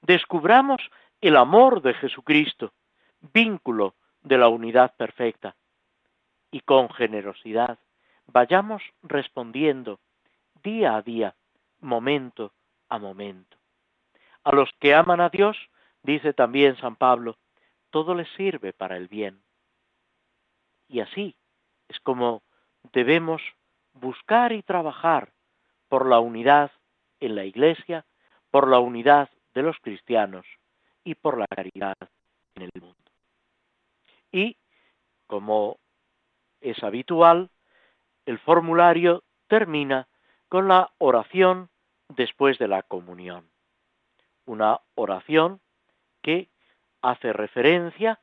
descubramos 0.01 0.81
el 1.21 1.37
amor 1.37 1.81
de 1.81 1.93
Jesucristo, 1.93 2.73
vínculo 3.33 3.95
de 4.21 4.37
la 4.37 4.47
unidad 4.47 4.95
perfecta, 4.95 5.55
y 6.51 6.61
con 6.61 6.89
generosidad 6.89 7.79
vayamos 8.27 8.81
respondiendo 9.03 9.99
día 10.63 10.95
a 10.95 11.01
día, 11.01 11.35
momento 11.79 12.53
a 12.89 12.97
momento. 12.97 13.57
A 14.43 14.55
los 14.55 14.69
que 14.79 14.95
aman 14.95 15.21
a 15.21 15.29
Dios, 15.29 15.57
dice 16.03 16.33
también 16.33 16.75
San 16.77 16.95
Pablo, 16.95 17.37
todo 17.91 18.15
les 18.15 18.29
sirve 18.35 18.73
para 18.73 18.97
el 18.97 19.07
bien. 19.07 19.41
Y 20.89 20.99
así 20.99 21.35
es 21.87 21.99
como 22.01 22.41
debemos 22.91 23.41
buscar 23.93 24.51
y 24.51 24.63
trabajar 24.63 25.31
por 25.87 26.05
la 26.05 26.19
unidad 26.19 26.71
en 27.19 27.35
la 27.35 27.45
Iglesia, 27.45 28.05
por 28.51 28.67
la 28.67 28.79
unidad 28.79 29.29
de 29.53 29.63
los 29.63 29.77
cristianos 29.79 30.45
y 31.03 31.15
por 31.15 31.37
la 31.37 31.47
caridad 31.47 31.95
en 32.55 32.63
el 32.63 32.71
mundo. 32.81 32.95
Y, 34.31 34.57
como 35.27 35.77
es 36.61 36.83
habitual, 36.83 37.49
el 38.25 38.39
formulario 38.39 39.23
termina 39.47 40.07
con 40.49 40.67
la 40.67 40.91
oración 40.97 41.69
después 42.09 42.57
de 42.57 42.67
la 42.67 42.83
comunión. 42.83 43.49
Una 44.45 44.79
oración 44.95 45.61
que 46.21 46.49
hace 47.01 47.33
referencia 47.33 48.19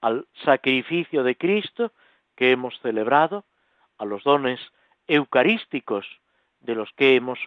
al 0.00 0.26
sacrificio 0.44 1.22
de 1.22 1.36
Cristo 1.36 1.92
que 2.36 2.52
hemos 2.52 2.78
celebrado, 2.80 3.44
a 3.98 4.04
los 4.04 4.22
dones 4.24 4.60
eucarísticos 5.06 6.06
de 6.60 6.74
los 6.74 6.92
que 6.92 7.16
hemos 7.16 7.38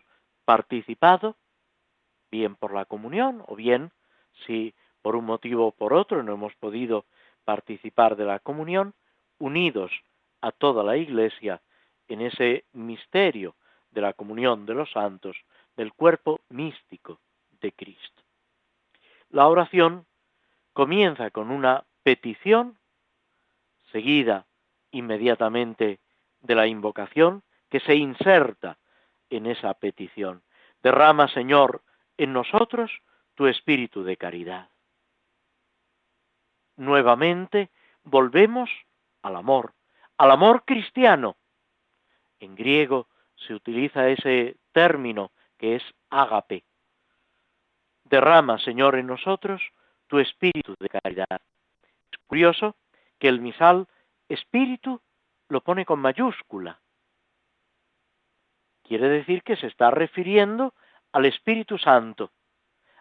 participado, 0.45 1.35
bien 2.31 2.55
por 2.55 2.73
la 2.73 2.85
comunión 2.85 3.43
o 3.47 3.55
bien 3.55 3.91
si 4.45 4.73
por 5.01 5.15
un 5.15 5.25
motivo 5.25 5.67
o 5.67 5.71
por 5.71 5.93
otro 5.93 6.23
no 6.23 6.33
hemos 6.33 6.55
podido 6.55 7.05
participar 7.45 8.15
de 8.15 8.25
la 8.25 8.39
comunión, 8.39 8.93
unidos 9.37 9.91
a 10.41 10.51
toda 10.51 10.83
la 10.83 10.97
Iglesia 10.97 11.61
en 12.07 12.21
ese 12.21 12.65
misterio 12.73 13.55
de 13.91 14.01
la 14.01 14.13
comunión 14.13 14.65
de 14.65 14.73
los 14.73 14.91
santos, 14.91 15.37
del 15.75 15.93
cuerpo 15.93 16.41
místico 16.49 17.19
de 17.61 17.71
Cristo. 17.71 18.23
La 19.29 19.47
oración 19.47 20.05
comienza 20.73 21.31
con 21.31 21.51
una 21.51 21.83
petición, 22.03 22.77
seguida 23.91 24.45
inmediatamente 24.91 25.99
de 26.41 26.55
la 26.55 26.67
invocación, 26.67 27.43
que 27.69 27.79
se 27.79 27.95
inserta 27.95 28.77
en 29.29 29.45
esa 29.45 29.73
petición. 29.73 30.41
Derrama, 30.81 31.27
Señor, 31.27 31.83
en 32.17 32.33
nosotros 32.33 32.91
tu 33.35 33.47
espíritu 33.47 34.03
de 34.03 34.17
caridad. 34.17 34.69
Nuevamente 36.77 37.69
volvemos 38.03 38.69
al 39.21 39.35
amor, 39.35 39.73
al 40.17 40.31
amor 40.31 40.63
cristiano. 40.65 41.35
En 42.39 42.55
griego 42.55 43.07
se 43.35 43.53
utiliza 43.53 44.09
ese 44.09 44.57
término 44.71 45.31
que 45.57 45.75
es 45.75 45.83
ágape. 46.09 46.63
Derrama, 48.05 48.57
Señor, 48.59 48.95
en 48.95 49.07
nosotros 49.07 49.61
tu 50.07 50.19
espíritu 50.19 50.73
de 50.79 50.89
caridad. 50.89 51.41
Es 52.11 52.17
curioso 52.27 52.75
que 53.19 53.27
el 53.27 53.41
misal 53.41 53.87
espíritu 54.29 55.01
lo 55.49 55.61
pone 55.61 55.85
con 55.85 55.99
mayúscula. 55.99 56.79
Quiere 58.83 59.09
decir 59.09 59.43
que 59.43 59.55
se 59.55 59.67
está 59.67 59.91
refiriendo 59.91 60.73
al 61.11 61.25
Espíritu 61.25 61.77
Santo, 61.77 62.31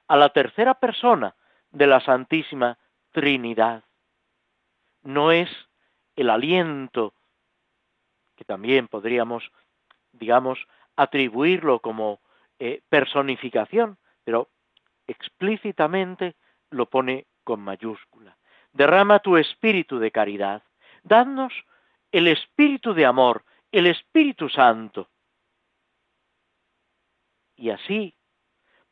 a 0.07 0.17
la 0.17 0.31
tercera 0.31 0.75
persona 0.75 1.35
de 1.71 1.87
la 1.87 2.01
Santísima 2.01 2.79
Trinidad. 3.13 3.85
No 5.03 5.33
es 5.33 5.49
el 6.17 6.31
aliento, 6.31 7.15
que 8.37 8.45
también 8.45 8.89
podríamos, 8.89 9.51
digamos, 10.13 10.59
atribuirlo 10.97 11.81
como 11.81 12.21
eh, 12.59 12.83
personificación, 12.89 13.99
pero 14.25 14.49
explícitamente 15.07 16.37
lo 16.71 16.87
pone 16.87 17.27
con 17.45 17.61
mayúscula. 17.61 18.37
Derrama 18.73 19.21
tu 19.21 19.37
espíritu 19.37 19.99
de 19.99 20.11
caridad. 20.11 20.63
Dadnos 21.03 21.53
el 22.13 22.29
espíritu 22.29 22.95
de 22.95 23.07
amor, 23.07 23.45
el 23.73 23.87
Espíritu 23.87 24.49
Santo. 24.49 25.11
Y 27.57 27.71
así, 27.71 28.15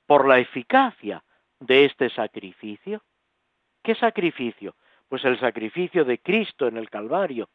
por 0.07 0.27
la 0.27 0.39
eficacia 0.39 1.25
de 1.61 1.87
este 1.87 2.11
sacrificio, 2.11 3.03
¿qué 3.83 3.95
sacrificio? 3.95 4.77
Pues 5.09 5.25
el 5.25 5.39
sacrificio 5.39 6.05
de 6.05 6.19
Cristo 6.19 6.67
en 6.67 6.77
el 6.77 6.91
Calvario, 6.91 7.49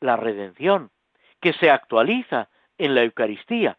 la 0.00 0.16
redención, 0.16 0.90
que 1.40 1.52
se 1.52 1.70
actualiza 1.70 2.48
en 2.78 2.94
la 2.94 3.02
Eucaristía, 3.02 3.78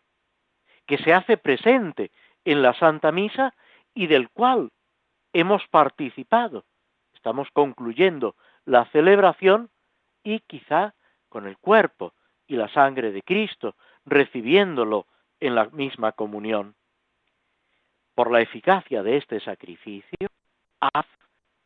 que 0.85 0.97
se 0.97 1.13
hace 1.13 1.37
presente 1.37 2.11
en 2.45 2.61
la 2.61 2.73
Santa 2.73 3.11
Misa 3.11 3.55
y 3.93 4.07
del 4.07 4.29
cual 4.29 4.71
hemos 5.33 5.67
participado. 5.67 6.65
Estamos 7.13 7.49
concluyendo 7.51 8.35
la 8.67 8.86
celebración 8.91 9.69
y 10.23 10.41
quizá 10.41 10.93
con 11.30 11.47
el 11.47 11.58
cuerpo 11.58 12.13
y 12.47 12.58
la 12.58 12.67
sangre 12.67 13.13
de 13.13 13.23
Cristo, 13.23 13.75
recibiéndolo 14.06 15.08
en 15.39 15.56
la 15.56 15.65
misma 15.69 16.12
comunión. 16.12 16.75
Por 18.13 18.30
la 18.30 18.41
eficacia 18.41 19.03
de 19.03 19.17
este 19.17 19.39
sacrificio, 19.39 20.27
haz 20.82 21.06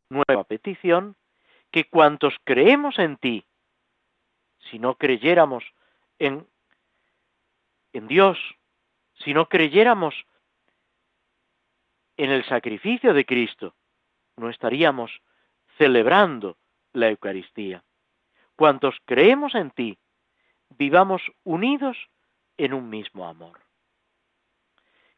nueva 0.10 0.44
petición 0.44 1.16
que 1.72 1.86
cuantos 1.86 2.36
creemos 2.44 3.00
en 3.00 3.18
ti, 3.18 3.46
si 4.70 4.78
no 4.78 4.94
creyéramos 4.96 5.64
en, 6.20 6.46
en 7.94 8.08
Dios, 8.08 8.38
si 9.24 9.34
no 9.34 9.50
creyéramos 9.50 10.14
en 12.18 12.30
el 12.30 12.46
sacrificio 12.46 13.16
de 13.16 13.26
Cristo, 13.26 13.74
no 14.38 14.50
estaríamos 14.50 15.12
celebrando 15.80 16.58
la 16.94 17.10
Eucaristía 17.10 17.84
cuantos 18.62 18.96
creemos 19.06 19.56
en 19.56 19.72
ti, 19.72 19.98
vivamos 20.78 21.24
unidos 21.44 21.98
en 22.58 22.76
un 22.76 22.92
mismo 22.92 23.28
amor. 23.28 23.60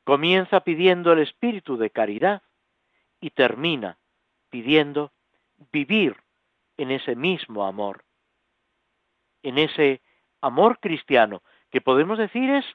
Comienza 0.05 0.61
pidiendo 0.61 1.11
el 1.11 1.19
espíritu 1.19 1.75
de 1.75 1.89
caridad 1.89 2.41
y 3.19 3.31
termina 3.31 3.97
pidiendo 4.49 5.11
vivir 5.73 6.15
en 6.77 6.91
ese 6.91 7.17
mismo 7.17 7.65
amor, 7.65 8.05
en 9.41 9.57
ese 9.57 10.01
amor 10.39 10.79
cristiano, 10.79 11.43
que 11.69 11.81
podemos 11.81 12.17
decir 12.17 12.49
es 12.49 12.65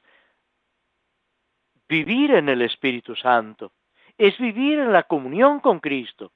vivir 1.87 2.29
en 2.29 2.47
el 2.47 2.61
Espíritu 2.61 3.15
Santo, 3.15 3.71
es 4.19 4.37
vivir 4.37 4.77
en 4.77 4.93
la 4.93 5.01
comunión 5.01 5.61
con 5.61 5.79
Cristo, 5.79 6.31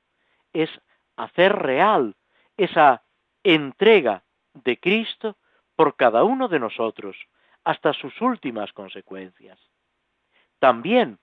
es 0.54 0.72
hacer 1.18 1.54
real 1.54 2.16
esa 2.58 3.04
entrega 3.44 4.24
de 4.54 4.80
Cristo 4.80 5.38
por 5.76 5.96
cada 5.96 6.24
uno 6.24 6.48
de 6.48 6.60
nosotros 6.60 7.18
hasta 7.64 7.94
sus 7.94 8.20
últimas 8.22 8.72
consecuencias. 8.74 9.60
También 10.60 11.20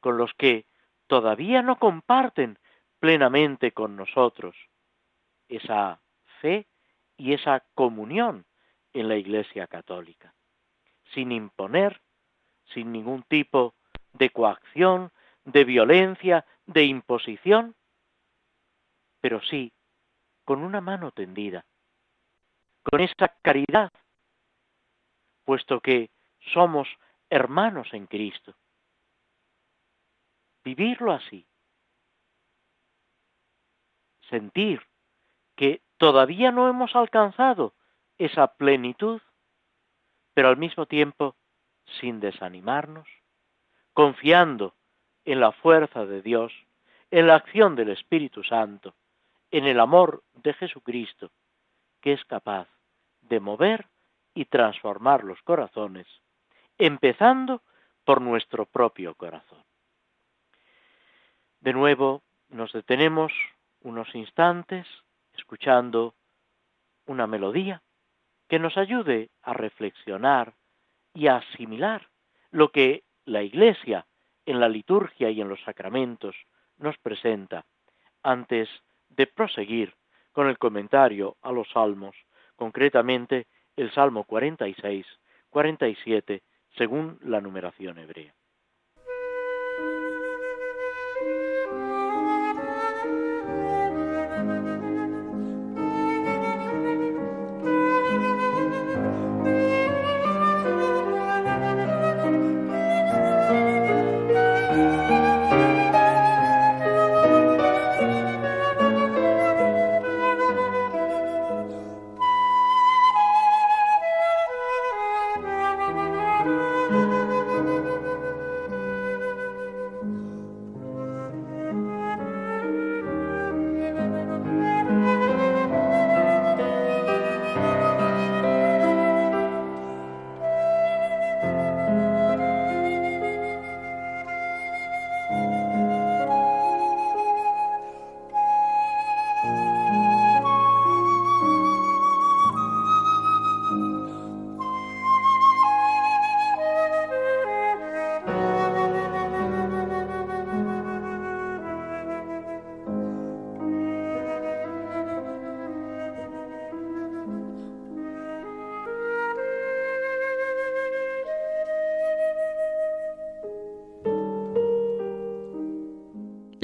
con 0.00 0.18
los 0.18 0.32
que 0.34 0.66
todavía 1.06 1.62
no 1.62 1.78
comparten 1.78 2.58
plenamente 3.00 3.72
con 3.72 3.96
nosotros 3.96 4.56
esa 5.48 6.00
fe 6.40 6.66
y 7.16 7.32
esa 7.32 7.64
comunión 7.74 8.44
en 8.92 9.08
la 9.08 9.16
Iglesia 9.16 9.66
Católica, 9.66 10.34
sin 11.14 11.32
imponer, 11.32 12.00
sin 12.74 12.92
ningún 12.92 13.22
tipo 13.22 13.74
de 14.12 14.30
coacción, 14.30 15.12
de 15.44 15.64
violencia, 15.64 16.44
de 16.66 16.84
imposición, 16.84 17.74
pero 19.20 19.40
sí 19.42 19.72
con 20.48 20.62
una 20.62 20.80
mano 20.80 21.12
tendida, 21.12 21.66
con 22.82 23.02
esa 23.02 23.28
caridad, 23.42 23.92
puesto 25.44 25.78
que 25.78 26.08
somos 26.54 26.88
hermanos 27.28 27.92
en 27.92 28.06
Cristo. 28.06 28.54
Vivirlo 30.64 31.12
así, 31.12 31.46
sentir 34.30 34.80
que 35.54 35.82
todavía 35.98 36.50
no 36.50 36.66
hemos 36.66 36.96
alcanzado 36.96 37.74
esa 38.16 38.54
plenitud, 38.54 39.20
pero 40.32 40.48
al 40.48 40.56
mismo 40.56 40.86
tiempo 40.86 41.36
sin 42.00 42.20
desanimarnos, 42.20 43.06
confiando 43.92 44.74
en 45.26 45.40
la 45.40 45.52
fuerza 45.52 46.06
de 46.06 46.22
Dios, 46.22 46.54
en 47.10 47.26
la 47.26 47.34
acción 47.34 47.76
del 47.76 47.90
Espíritu 47.90 48.42
Santo, 48.44 48.94
en 49.50 49.66
el 49.66 49.80
amor 49.80 50.22
de 50.34 50.54
Jesucristo, 50.54 51.30
que 52.00 52.12
es 52.12 52.24
capaz 52.24 52.68
de 53.22 53.40
mover 53.40 53.86
y 54.34 54.44
transformar 54.44 55.24
los 55.24 55.40
corazones, 55.42 56.06
empezando 56.78 57.62
por 58.04 58.20
nuestro 58.20 58.66
propio 58.66 59.14
corazón. 59.14 59.62
De 61.60 61.72
nuevo 61.72 62.22
nos 62.48 62.72
detenemos 62.72 63.32
unos 63.80 64.14
instantes 64.14 64.86
escuchando 65.34 66.14
una 67.06 67.26
melodía 67.26 67.82
que 68.48 68.58
nos 68.58 68.76
ayude 68.76 69.30
a 69.42 69.52
reflexionar 69.52 70.54
y 71.14 71.26
a 71.26 71.36
asimilar 71.36 72.08
lo 72.50 72.70
que 72.70 73.04
la 73.24 73.42
Iglesia 73.42 74.06
en 74.46 74.60
la 74.60 74.68
liturgia 74.68 75.30
y 75.30 75.40
en 75.40 75.48
los 75.48 75.60
sacramentos 75.62 76.34
nos 76.78 76.96
presenta 76.98 77.66
antes 78.22 78.68
de 79.10 79.26
proseguir 79.26 79.94
con 80.32 80.48
el 80.48 80.58
comentario 80.58 81.36
a 81.42 81.52
los 81.52 81.68
salmos, 81.70 82.14
concretamente 82.56 83.46
el 83.76 83.92
Salmo 83.92 84.24
46, 84.24 85.06
47, 85.50 86.42
según 86.76 87.18
la 87.22 87.40
numeración 87.40 87.98
hebrea. 87.98 88.34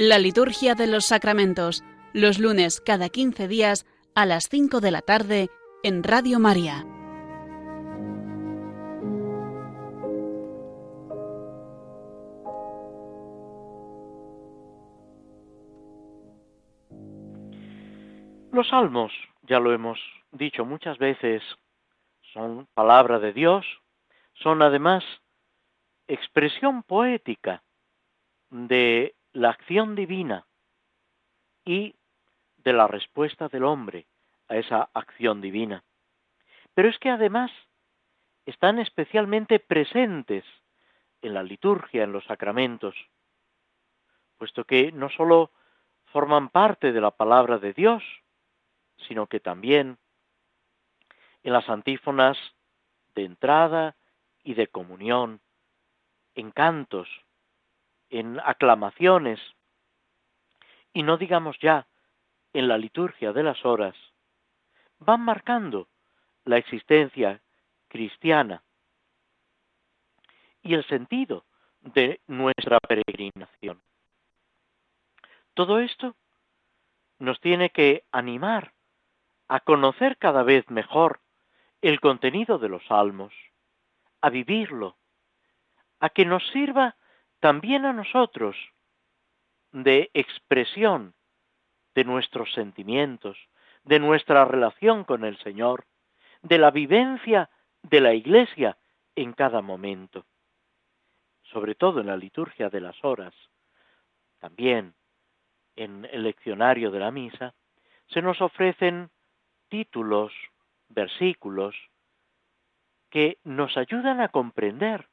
La 0.07 0.19
liturgia 0.19 0.75
de 0.75 0.85
los 0.85 1.07
sacramentos, 1.07 1.83
los 2.13 2.37
lunes 2.37 2.79
cada 2.79 3.09
15 3.09 3.47
días 3.47 3.87
a 4.13 4.27
las 4.27 4.49
5 4.51 4.79
de 4.79 4.91
la 4.91 5.01
tarde 5.01 5.49
en 5.81 6.03
Radio 6.03 6.39
María. 6.39 6.85
Los 18.51 18.67
salmos, 18.67 19.11
ya 19.41 19.59
lo 19.59 19.73
hemos 19.73 19.99
dicho 20.31 20.65
muchas 20.65 20.99
veces, 20.99 21.41
son 22.31 22.67
palabra 22.75 23.17
de 23.17 23.33
Dios, 23.33 23.65
son 24.35 24.61
además 24.61 25.03
expresión 26.07 26.83
poética 26.83 27.63
de 28.51 29.14
la 29.35 29.49
acción 29.49 29.95
divina 29.95 30.47
y 31.65 31.93
de 32.57 32.71
la 32.71 32.87
respuesta 32.87 33.49
del 33.49 33.65
hombre 33.65 34.07
a 34.47 34.55
esa 34.55 34.89
acción 34.93 35.41
divina. 35.41 35.83
Pero 36.73 36.87
es 36.87 36.97
que 36.99 37.09
además 37.09 37.51
están 38.45 38.79
especialmente 38.79 39.59
presentes 39.59 40.45
en 41.21 41.33
la 41.33 41.43
liturgia, 41.43 42.03
en 42.03 42.13
los 42.13 42.23
sacramentos, 42.23 42.95
puesto 44.37 44.63
que 44.63 44.93
no 44.93 45.09
sólo 45.09 45.51
forman 46.05 46.47
parte 46.47 46.93
de 46.93 47.01
la 47.01 47.11
palabra 47.11 47.57
de 47.57 47.73
Dios, 47.73 48.03
sino 49.07 49.27
que 49.27 49.41
también 49.41 49.97
en 51.43 51.51
las 51.51 51.67
antífonas 51.67 52.37
de 53.15 53.25
entrada 53.25 53.97
y 54.45 54.53
de 54.53 54.67
comunión, 54.67 55.41
en 56.35 56.51
cantos, 56.51 57.24
en 58.09 58.39
aclamaciones, 58.39 59.39
y 60.93 61.03
no 61.03 61.17
digamos 61.17 61.57
ya 61.59 61.87
en 62.53 62.67
la 62.67 62.77
liturgia 62.77 63.33
de 63.33 63.43
las 63.43 63.65
horas, 63.65 63.95
van 64.99 65.21
marcando 65.21 65.87
la 66.45 66.57
existencia 66.57 67.41
cristiana 67.87 68.63
y 70.61 70.73
el 70.73 70.85
sentido 70.87 71.45
de 71.81 72.21
nuestra 72.27 72.79
peregrinación. 72.79 73.81
Todo 75.53 75.79
esto 75.79 76.15
nos 77.19 77.39
tiene 77.39 77.69
que 77.69 78.03
animar 78.11 78.73
a 79.47 79.59
conocer 79.59 80.17
cada 80.17 80.43
vez 80.43 80.69
mejor 80.69 81.21
el 81.81 81.99
contenido 81.99 82.57
de 82.57 82.69
los 82.69 82.85
salmos, 82.87 83.33
a 84.21 84.29
vivirlo, 84.29 84.97
a 85.99 86.09
que 86.09 86.25
nos 86.25 86.45
sirva 86.49 86.95
también 87.45 87.85
a 87.85 87.93
nosotros 87.93 88.55
de 89.71 90.09
expresión 90.15 91.13
de 91.93 92.03
nuestros 92.03 92.51
sentimientos, 92.53 93.37
de 93.83 93.99
nuestra 93.99 94.45
relación 94.45 95.03
con 95.03 95.23
el 95.23 95.37
Señor, 95.43 95.85
de 96.41 96.57
la 96.57 96.71
vivencia 96.71 97.51
de 97.83 98.01
la 98.01 98.15
Iglesia 98.15 98.79
en 99.15 99.33
cada 99.33 99.61
momento, 99.61 100.25
sobre 101.43 101.75
todo 101.75 102.01
en 102.01 102.07
la 102.07 102.17
liturgia 102.17 102.71
de 102.71 102.81
las 102.81 102.95
horas, 103.05 103.35
también 104.39 104.95
en 105.75 106.09
el 106.11 106.23
leccionario 106.23 106.89
de 106.89 106.99
la 106.99 107.11
misa, 107.11 107.53
se 108.07 108.23
nos 108.23 108.41
ofrecen 108.41 109.11
títulos, 109.69 110.33
versículos, 110.89 111.75
que 113.11 113.37
nos 113.43 113.77
ayudan 113.77 114.19
a 114.19 114.29
comprender 114.29 115.07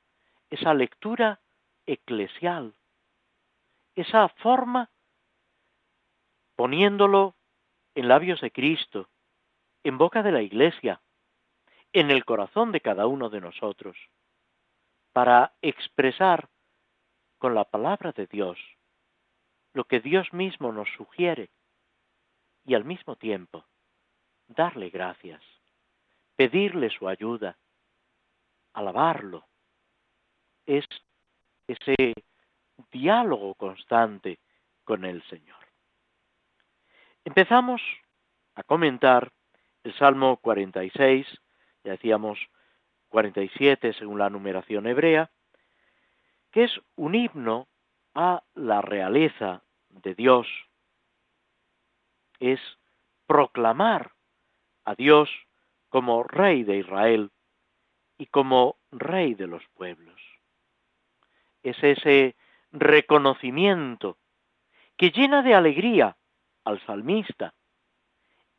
esa 0.49 0.72
lectura 0.72 1.41
eclesial, 1.87 2.74
esa 3.95 4.28
forma 4.28 4.91
poniéndolo 6.57 7.35
en 7.95 8.09
labios 8.09 8.41
de 8.41 8.51
Cristo, 8.51 9.09
en 9.83 9.99
boca 9.99 10.22
de 10.22 10.33
la 10.33 10.43
Iglesia, 10.43 11.03
en 11.93 12.11
el 12.11 12.24
corazón 12.24 12.72
de 12.72 12.80
cada 12.80 13.07
uno 13.07 13.28
de 13.28 13.41
nosotros, 13.41 13.97
para 15.12 15.55
expresar 15.61 16.49
con 17.39 17.55
la 17.55 17.64
palabra 17.64 18.12
de 18.12 18.26
Dios 18.26 18.59
lo 19.74 19.85
que 19.85 20.01
Dios 20.01 20.33
mismo 20.33 20.72
nos 20.72 20.89
sugiere 20.97 21.51
y 22.64 22.74
al 22.74 22.85
mismo 22.85 23.16
tiempo 23.16 23.64
darle 24.47 24.91
gracias, 24.91 25.43
pedirle 26.37 26.91
su 26.91 27.09
ayuda, 27.09 27.59
alabarlo. 28.72 29.47
Es 30.66 30.87
ese 31.67 32.15
diálogo 32.91 33.55
constante 33.55 34.39
con 34.85 35.05
el 35.05 35.23
Señor. 35.25 35.59
Empezamos 37.25 37.81
a 38.55 38.63
comentar 38.63 39.31
el 39.85 39.95
Salmo 39.95 40.37
46, 40.39 41.27
ya 41.85 41.93
decíamos 41.93 42.39
47 43.09 43.93
según 43.95 44.19
la 44.19 44.31
numeración 44.31 44.87
hebrea, 44.87 45.31
que 46.51 46.65
es 46.65 46.81
un 46.97 47.15
himno 47.15 47.69
a 48.15 48.43
la 48.55 48.83
realeza 48.83 49.63
de 49.89 50.15
Dios. 50.15 50.47
Es 52.41 52.61
proclamar 53.27 54.13
a 54.85 54.95
Dios 54.95 55.31
como 55.89 56.23
Rey 56.23 56.65
de 56.65 56.79
Israel 56.79 57.31
y 58.19 58.27
como 58.27 58.77
Rey 58.91 59.35
de 59.35 59.47
los 59.47 59.63
pueblos. 59.75 60.22
Es 61.63 61.83
ese 61.83 62.37
reconocimiento 62.73 64.19
que 64.97 65.11
llena 65.11 65.43
de 65.43 65.55
alegría 65.55 66.17
al 66.65 66.81
salmista 66.87 67.55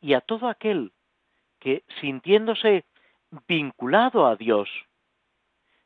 y 0.00 0.14
a 0.14 0.20
todo 0.20 0.48
aquel 0.48 0.92
que, 1.58 1.84
sintiéndose 2.00 2.84
vinculado 3.48 4.26
a 4.26 4.36
Dios, 4.36 4.68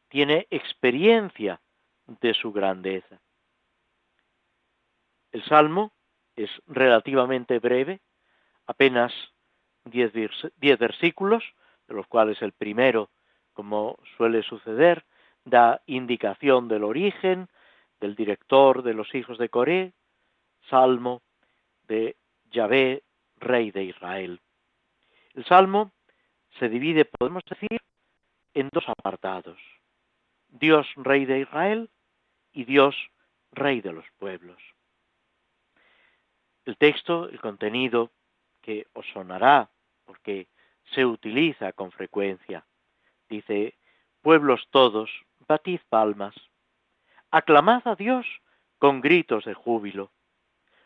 tiene 0.08 0.46
experiencia 0.50 1.60
de 2.06 2.34
su 2.34 2.52
grandeza. 2.52 3.20
El 5.30 5.44
salmo 5.44 5.92
es 6.36 6.50
relativamente 6.66 7.58
breve, 7.58 8.00
apenas 8.66 9.12
diez, 9.84 10.12
versículos, 10.78 11.44
de 11.86 11.94
los 11.94 12.06
cuales 12.06 12.40
el 12.42 12.52
primero, 12.52 13.10
como 13.52 13.98
suele 14.16 14.42
suceder, 14.42 15.04
da 15.50 15.82
indicación 15.86 16.68
del 16.68 16.84
origen, 16.84 17.48
del 18.00 18.14
director 18.14 18.82
de 18.82 18.94
los 18.94 19.14
hijos 19.14 19.38
de 19.38 19.48
Coré, 19.48 19.92
salmo 20.68 21.22
de 21.86 22.16
Yahvé, 22.50 23.02
rey 23.36 23.70
de 23.70 23.84
Israel. 23.84 24.40
El 25.34 25.44
salmo 25.44 25.92
se 26.58 26.68
divide, 26.68 27.04
podemos 27.04 27.44
decir, 27.44 27.80
en 28.54 28.68
dos 28.72 28.88
apartados. 28.88 29.58
Dios, 30.48 30.86
rey 30.96 31.24
de 31.24 31.40
Israel, 31.40 31.90
y 32.52 32.64
Dios, 32.64 32.96
rey 33.52 33.80
de 33.80 33.92
los 33.92 34.04
pueblos. 34.18 34.58
El 36.64 36.76
texto, 36.76 37.28
el 37.28 37.40
contenido 37.40 38.10
que 38.62 38.86
os 38.92 39.06
sonará, 39.12 39.70
porque 40.04 40.48
se 40.94 41.04
utiliza 41.04 41.72
con 41.72 41.92
frecuencia, 41.92 42.64
dice, 43.28 43.74
pueblos 44.22 44.66
todos, 44.70 45.10
batid 45.48 45.80
palmas, 45.88 46.34
aclamad 47.30 47.88
a 47.88 47.94
Dios 47.94 48.26
con 48.78 49.00
gritos 49.00 49.46
de 49.46 49.54
júbilo, 49.54 50.10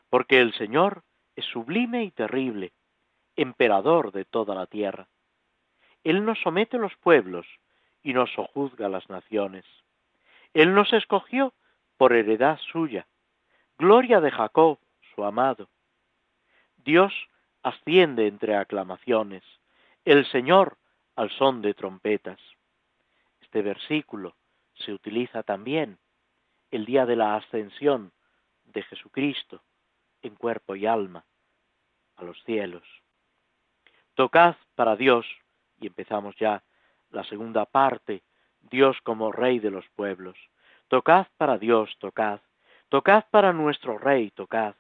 porque 0.08 0.40
el 0.40 0.54
Señor 0.54 1.02
es 1.34 1.44
sublime 1.46 2.04
y 2.04 2.12
terrible, 2.12 2.72
emperador 3.34 4.12
de 4.12 4.24
toda 4.24 4.54
la 4.54 4.66
tierra. 4.66 5.08
Él 6.04 6.24
nos 6.24 6.38
somete 6.40 6.78
los 6.78 6.94
pueblos 6.96 7.44
y 8.04 8.12
nos 8.12 8.32
sojuzga 8.32 8.88
las 8.88 9.10
naciones. 9.10 9.64
Él 10.54 10.74
nos 10.74 10.92
escogió 10.92 11.52
por 11.96 12.12
heredad 12.12 12.58
suya, 12.72 13.08
gloria 13.78 14.20
de 14.20 14.30
Jacob, 14.30 14.78
su 15.14 15.24
amado. 15.24 15.68
Dios 16.76 17.12
asciende 17.64 18.28
entre 18.28 18.54
aclamaciones, 18.54 19.42
el 20.04 20.24
Señor 20.26 20.78
al 21.16 21.30
son 21.30 21.62
de 21.62 21.74
trompetas. 21.74 22.38
Este 23.40 23.62
versículo 23.62 24.36
se 24.84 24.92
utiliza 24.92 25.42
también 25.42 25.98
el 26.70 26.84
día 26.84 27.06
de 27.06 27.16
la 27.16 27.36
ascensión 27.36 28.12
de 28.64 28.82
Jesucristo 28.82 29.62
en 30.22 30.34
cuerpo 30.36 30.76
y 30.76 30.86
alma 30.86 31.24
a 32.16 32.24
los 32.24 32.42
cielos. 32.44 32.84
Tocad 34.14 34.56
para 34.74 34.96
Dios, 34.96 35.26
y 35.80 35.86
empezamos 35.86 36.36
ya 36.36 36.62
la 37.10 37.24
segunda 37.24 37.66
parte, 37.66 38.22
Dios 38.60 38.96
como 39.02 39.32
Rey 39.32 39.58
de 39.58 39.70
los 39.70 39.88
pueblos. 39.90 40.36
Tocad 40.88 41.26
para 41.36 41.58
Dios, 41.58 41.96
tocad. 41.98 42.40
Tocad 42.88 43.24
para 43.30 43.52
nuestro 43.52 43.98
Rey, 43.98 44.30
tocad. 44.30 44.74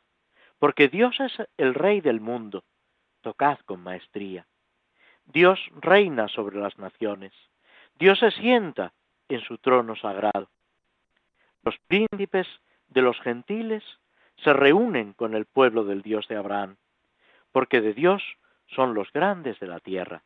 Porque 0.58 0.88
Dios 0.88 1.18
es 1.20 1.32
el 1.56 1.74
Rey 1.74 2.00
del 2.00 2.20
mundo. 2.20 2.64
Tocad 3.22 3.58
con 3.60 3.82
maestría. 3.82 4.46
Dios 5.24 5.58
reina 5.74 6.28
sobre 6.28 6.58
las 6.58 6.78
naciones. 6.78 7.32
Dios 7.98 8.18
se 8.18 8.30
sienta 8.32 8.92
en 9.34 9.42
su 9.42 9.58
trono 9.58 9.96
sagrado. 9.96 10.48
Los 11.62 11.78
príncipes 11.86 12.46
de 12.88 13.02
los 13.02 13.20
gentiles 13.20 13.82
se 14.36 14.52
reúnen 14.52 15.12
con 15.12 15.34
el 15.34 15.46
pueblo 15.46 15.84
del 15.84 16.02
Dios 16.02 16.26
de 16.28 16.36
Abraham, 16.36 16.76
porque 17.52 17.80
de 17.80 17.94
Dios 17.94 18.22
son 18.68 18.94
los 18.94 19.12
grandes 19.12 19.58
de 19.60 19.66
la 19.66 19.80
tierra, 19.80 20.22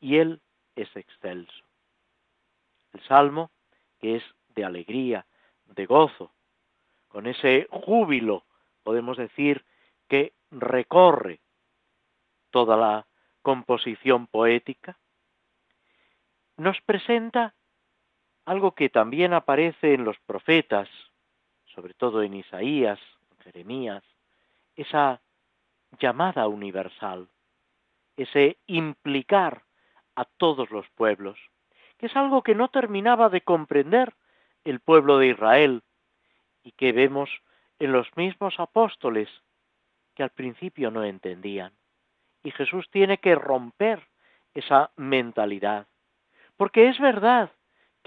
y 0.00 0.16
Él 0.16 0.40
es 0.76 0.94
excelso. 0.96 1.64
El 2.92 3.00
Salmo, 3.02 3.50
que 4.00 4.16
es 4.16 4.24
de 4.54 4.64
alegría, 4.64 5.26
de 5.66 5.86
gozo, 5.86 6.32
con 7.08 7.26
ese 7.26 7.66
júbilo, 7.70 8.44
podemos 8.82 9.16
decir, 9.16 9.64
que 10.08 10.32
recorre 10.50 11.40
toda 12.50 12.76
la 12.76 13.06
composición 13.42 14.26
poética, 14.26 14.98
nos 16.56 16.80
presenta 16.82 17.54
algo 18.48 18.72
que 18.72 18.88
también 18.88 19.34
aparece 19.34 19.92
en 19.92 20.04
los 20.04 20.18
profetas, 20.20 20.88
sobre 21.66 21.92
todo 21.92 22.22
en 22.22 22.32
Isaías, 22.32 22.98
Jeremías, 23.44 24.02
esa 24.74 25.20
llamada 26.00 26.48
universal, 26.48 27.28
ese 28.16 28.56
implicar 28.66 29.64
a 30.16 30.24
todos 30.24 30.70
los 30.70 30.88
pueblos, 30.90 31.38
que 31.98 32.06
es 32.06 32.16
algo 32.16 32.42
que 32.42 32.54
no 32.54 32.68
terminaba 32.68 33.28
de 33.28 33.42
comprender 33.42 34.14
el 34.64 34.80
pueblo 34.80 35.18
de 35.18 35.26
Israel 35.28 35.82
y 36.62 36.72
que 36.72 36.92
vemos 36.92 37.28
en 37.78 37.92
los 37.92 38.08
mismos 38.16 38.58
apóstoles 38.58 39.28
que 40.14 40.22
al 40.22 40.30
principio 40.30 40.90
no 40.90 41.04
entendían. 41.04 41.74
Y 42.42 42.50
Jesús 42.52 42.88
tiene 42.90 43.18
que 43.18 43.34
romper 43.34 44.08
esa 44.54 44.90
mentalidad, 44.96 45.86
porque 46.56 46.88
es 46.88 46.98
verdad 46.98 47.52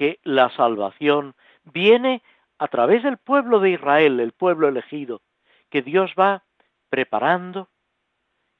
que 0.01 0.19
la 0.23 0.49
salvación 0.55 1.35
viene 1.63 2.23
a 2.57 2.67
través 2.69 3.03
del 3.03 3.19
pueblo 3.19 3.59
de 3.59 3.69
Israel, 3.69 4.19
el 4.19 4.31
pueblo 4.31 4.67
elegido, 4.67 5.21
que 5.69 5.83
Dios 5.83 6.15
va 6.19 6.43
preparando, 6.89 7.69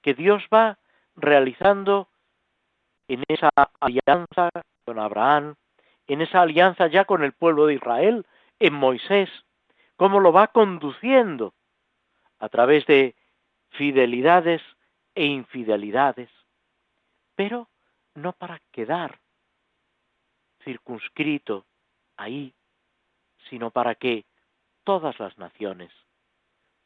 que 0.04 0.14
Dios 0.14 0.44
va 0.54 0.78
realizando 1.16 2.10
en 3.08 3.24
esa 3.28 3.50
alianza 3.80 4.52
con 4.86 5.00
Abraham, 5.00 5.56
en 6.06 6.22
esa 6.22 6.44
alianza 6.44 6.86
ya 6.86 7.06
con 7.06 7.24
el 7.24 7.34
pueblo 7.34 7.66
de 7.66 7.74
Israel, 7.74 8.28
en 8.60 8.76
Moisés, 8.76 9.28
cómo 9.96 10.20
lo 10.20 10.32
va 10.32 10.50
conduciendo 10.50 11.56
a 12.38 12.50
través 12.50 12.86
de 12.86 13.16
fidelidades 13.72 14.62
e 15.16 15.26
infidelidades, 15.26 16.30
pero 17.34 17.68
no 18.14 18.32
para 18.34 18.62
quedar 18.72 19.21
circunscrito 20.64 21.66
ahí, 22.18 22.54
sino 23.50 23.72
para 23.72 23.96
que 23.96 24.26
todas 24.84 25.20
las 25.20 25.38
naciones 25.38 25.92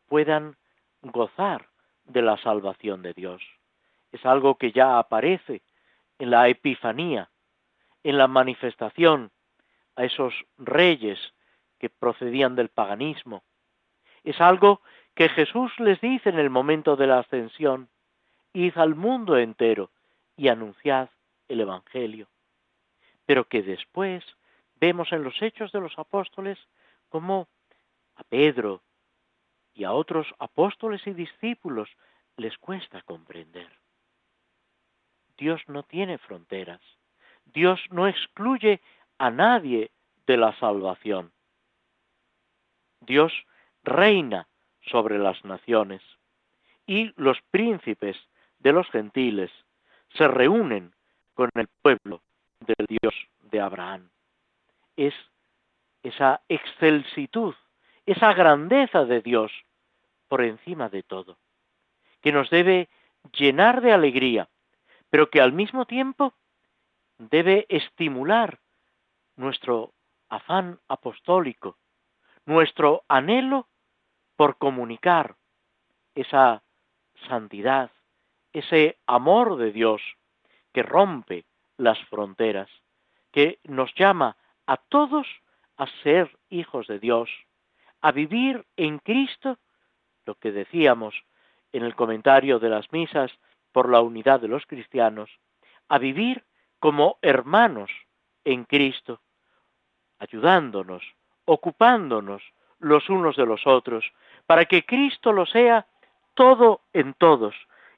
puedan 0.08 0.58
gozar 1.02 1.68
de 2.06 2.22
la 2.22 2.38
salvación 2.38 3.02
de 3.02 3.14
Dios. 3.14 3.42
Es 4.12 4.26
algo 4.26 4.56
que 4.56 4.72
ya 4.72 5.00
aparece 5.00 5.62
en 6.20 6.30
la 6.30 6.48
Epifanía, 6.48 7.30
en 8.04 8.18
la 8.18 8.28
manifestación 8.28 9.32
a 9.96 10.06
esos 10.06 10.34
reyes 10.58 11.20
que 11.80 11.90
procedían 11.90 12.56
del 12.56 12.70
paganismo. 12.70 13.44
Es 14.24 14.40
algo 14.42 14.82
que 15.16 15.30
Jesús 15.30 15.72
les 15.80 16.00
dice 16.02 16.30
en 16.30 16.40
el 16.40 16.50
momento 16.50 16.96
de 16.96 17.08
la 17.08 17.20
ascensión, 17.20 17.90
id 18.54 18.78
al 18.78 18.96
mundo 18.96 19.38
entero 19.38 19.92
y 20.38 20.48
anunciad 20.50 21.10
el 21.48 21.62
Evangelio. 21.62 22.28
Pero 23.26 23.46
que 23.46 23.62
después 23.62 24.24
vemos 24.80 25.12
en 25.12 25.24
los 25.24 25.42
hechos 25.42 25.72
de 25.72 25.82
los 25.82 25.98
apóstoles 25.98 26.60
como 27.10 27.48
a 28.16 28.24
Pedro 28.24 28.82
y 29.74 29.84
a 29.84 29.92
otros 29.92 30.28
apóstoles 30.40 31.06
y 31.06 31.14
discípulos 31.14 31.90
les 32.38 32.58
cuesta 32.58 33.02
comprender. 33.02 33.70
Dios 35.38 35.62
no 35.68 35.84
tiene 35.84 36.18
fronteras. 36.18 36.82
Dios 37.46 37.80
no 37.92 38.08
excluye 38.08 38.82
a 39.18 39.30
nadie 39.30 39.92
de 40.26 40.38
la 40.38 40.58
salvación. 40.60 41.32
Dios 43.02 43.34
reina 43.84 44.48
sobre 44.82 45.20
las 45.20 45.44
naciones 45.46 46.02
y 46.88 47.14
los 47.18 47.38
príncipes 47.52 48.18
de 48.60 48.72
los 48.72 48.90
gentiles 48.90 49.52
se 50.14 50.28
reúnen 50.28 50.94
con 51.34 51.50
el 51.56 51.68
pueblo 51.82 52.22
del 52.60 52.86
Dios 52.88 53.14
de 53.52 53.62
Abraham. 53.62 54.10
Es 54.96 55.14
esa 56.04 56.42
excelsitud, 56.50 57.56
esa 58.06 58.34
grandeza 58.34 59.06
de 59.06 59.22
Dios 59.22 59.52
por 60.28 60.42
encima 60.42 60.90
de 60.90 61.04
todo, 61.04 61.38
que 62.22 62.32
nos 62.32 62.50
debe 62.50 62.90
llenar 63.32 63.82
de 63.82 63.92
alegría, 63.92 64.50
pero 65.10 65.30
que 65.30 65.42
al 65.42 65.54
mismo 65.54 65.86
tiempo 65.86 66.34
debe 67.18 67.66
estimular 67.70 68.60
nuestro 69.36 69.94
afán 70.30 70.80
apostólico, 70.88 71.78
nuestro 72.46 73.04
anhelo 73.08 73.68
por 74.36 74.58
comunicar 74.58 75.36
esa 76.14 76.64
santidad, 77.28 77.92
ese 78.54 78.98
amor 79.06 79.58
de 79.58 79.72
Dios 79.72 80.02
que 80.74 80.84
rompe 80.84 81.46
las 81.78 82.00
fronteras, 82.06 82.70
que 83.32 83.60
nos 83.64 83.94
llama 83.96 84.38
a 84.66 84.78
todos 84.78 85.28
a 85.78 85.88
ser 86.04 86.38
hijos 86.50 86.88
de 86.88 87.00
Dios, 87.00 87.30
a 88.02 88.12
vivir 88.12 88.66
en 88.78 89.00
Cristo, 89.00 89.58
lo 90.26 90.36
que 90.36 90.52
decíamos 90.52 91.16
en 91.74 91.84
el 91.84 91.96
comentario 91.96 92.60
de 92.60 92.70
las 92.70 92.92
misas 92.92 93.32
por 93.72 93.90
la 93.90 94.02
unidad 94.02 94.40
de 94.40 94.48
los 94.48 94.66
cristianos, 94.66 95.30
a 95.90 95.98
vivir 95.98 96.44
como 96.80 97.18
hermanos 97.22 97.92
en 98.44 98.64
Cristo, 98.64 99.22
ayudándonos, 100.20 101.04
ocupándonos 101.46 102.42
los 102.80 103.10
unos 103.10 103.36
de 103.36 103.46
los 103.46 103.68
otros, 103.68 104.06
para 104.46 104.66
que 104.66 104.86
Cristo 104.86 105.32
lo 105.32 105.46
sea 105.46 105.88
todo 106.34 106.82
en 106.94 107.14
todos 107.16 107.56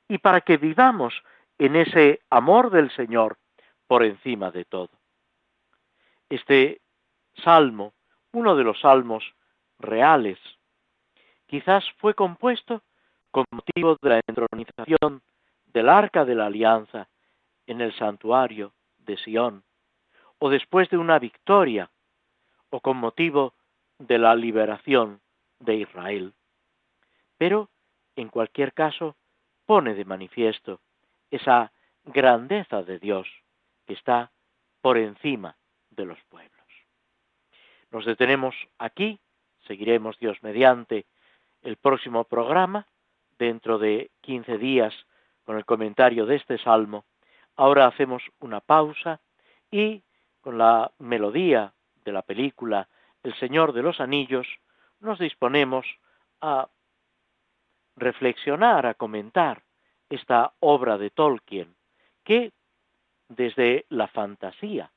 y 0.08 0.18
para 0.20 0.42
que 0.42 0.58
vivamos 0.58 1.14
en 1.58 1.76
ese 1.76 2.22
amor 2.30 2.70
del 2.72 2.92
Señor 2.92 3.38
por 3.88 4.04
encima 4.04 4.52
de 4.52 4.66
todo. 4.66 4.90
Este 6.30 6.82
salmo, 7.44 7.94
uno 8.34 8.56
de 8.56 8.64
los 8.64 8.80
salmos 8.82 9.24
reales, 9.80 10.38
quizás 11.46 11.86
fue 11.98 12.14
compuesto 12.14 12.84
con 13.32 13.46
motivo 13.52 13.98
de 14.02 14.10
la 14.10 14.22
entronización 14.28 15.22
del 15.66 15.90
arca 15.90 16.26
de 16.26 16.36
la 16.36 16.48
alianza 16.48 17.08
en 17.66 17.82
el 17.82 17.94
santuario 17.94 18.74
de 18.98 19.18
Sión, 19.18 19.64
o 20.40 20.50
después 20.50 20.90
de 20.90 20.98
una 20.98 21.20
victoria, 21.20 21.90
o 22.70 22.82
con 22.82 22.98
motivo 22.98 23.54
de 24.00 24.18
la 24.18 24.36
liberación 24.36 25.22
de 25.60 25.76
Israel. 25.76 26.34
Pero, 27.38 27.70
en 28.16 28.30
cualquier 28.30 28.74
caso, 28.74 29.16
pone 29.66 29.96
de 29.96 30.06
manifiesto 30.06 30.80
esa 31.32 31.72
grandeza 32.06 32.84
de 32.84 33.00
Dios 33.00 33.28
que 33.88 33.94
está 33.94 34.32
por 34.82 34.98
encima 34.98 35.58
de 35.90 36.06
los 36.06 36.20
pueblos. 36.30 36.52
Nos 37.90 38.06
detenemos 38.06 38.56
aquí, 38.78 39.20
seguiremos 39.66 40.20
Dios 40.20 40.38
mediante 40.44 41.06
el 41.64 41.78
próximo 41.78 42.26
programa, 42.26 42.86
dentro 43.40 43.80
de 43.80 44.12
quince 44.22 44.58
días, 44.58 44.94
con 45.44 45.58
el 45.58 45.66
comentario 45.66 46.26
de 46.26 46.36
este 46.36 46.58
salmo. 46.58 47.06
Ahora 47.56 47.88
hacemos 47.88 48.22
una 48.40 48.60
pausa 48.60 49.22
y 49.72 50.04
con 50.42 50.58
la 50.58 50.92
melodía 51.00 51.74
de 52.04 52.12
la 52.12 52.22
película 52.22 52.88
El 53.24 53.34
Señor 53.36 53.74
de 53.74 53.84
los 53.84 54.00
Anillos, 54.00 54.48
nos 55.00 55.20
disponemos 55.20 55.86
a 56.42 56.70
reflexionar, 57.96 58.86
a 58.86 58.94
comentar 58.94 59.64
esta 60.10 60.54
obra 60.60 60.98
de 60.98 61.10
Tolkien, 61.10 61.76
que 62.24 62.52
desde 63.30 63.86
la 63.90 64.08
fantasía 64.08 64.92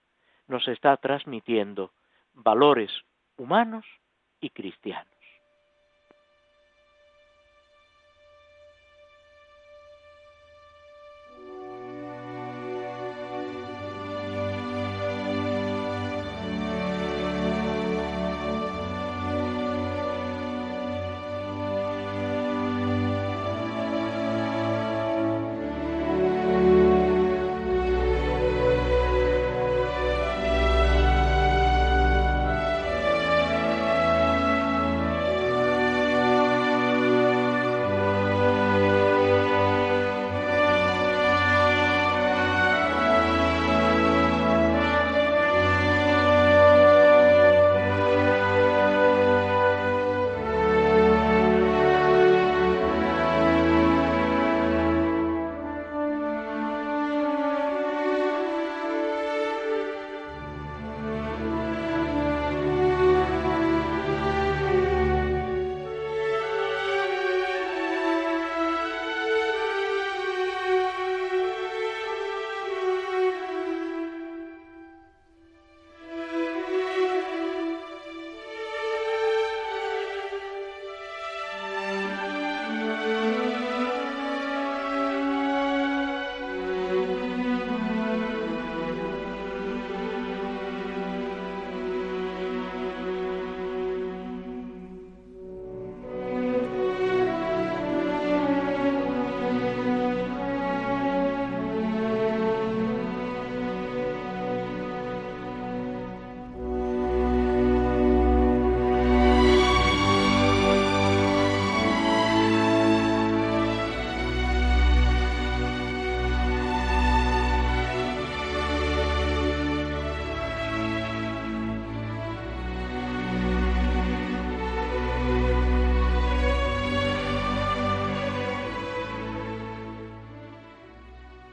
nos 0.48 0.66
está 0.68 0.96
transmitiendo 0.96 1.92
valores 2.34 2.90
humanos 3.36 3.84
y 4.40 4.50
cristianos. 4.50 5.09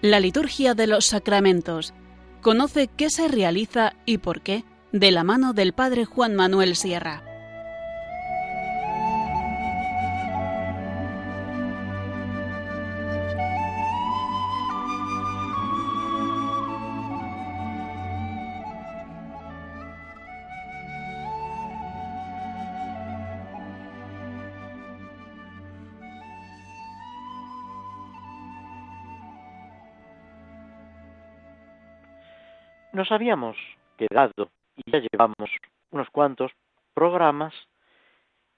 La 0.10 0.22
liturgia 0.22 0.74
de 0.74 0.88
los 0.88 1.08
sacramentos. 1.08 1.94
Conoce 2.42 2.88
qué 2.88 3.10
se 3.10 3.28
realiza 3.28 3.92
y 4.06 4.20
por 4.20 4.40
qué 4.40 4.64
de 4.94 5.12
la 5.12 5.26
mano 5.26 5.52
del 5.52 5.74
Padre 5.74 6.06
Juan 6.06 6.34
Manuel 6.34 6.78
Sierra. 6.78 7.27
Habíamos 33.12 33.58
quedado, 33.98 34.52
y 34.76 34.92
ya 34.92 35.00
llevamos 35.00 35.50
unos 35.92 36.10
cuantos 36.10 36.52
programas, 36.94 37.54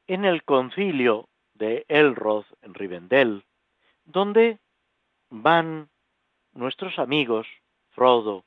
en 0.07 0.25
el 0.25 0.43
concilio 0.43 1.29
de 1.53 1.85
Elrod 1.87 2.45
en 2.61 2.73
Rivendell, 2.73 3.43
donde 4.05 4.59
van 5.29 5.89
nuestros 6.53 6.97
amigos 6.97 7.47
Frodo 7.91 8.43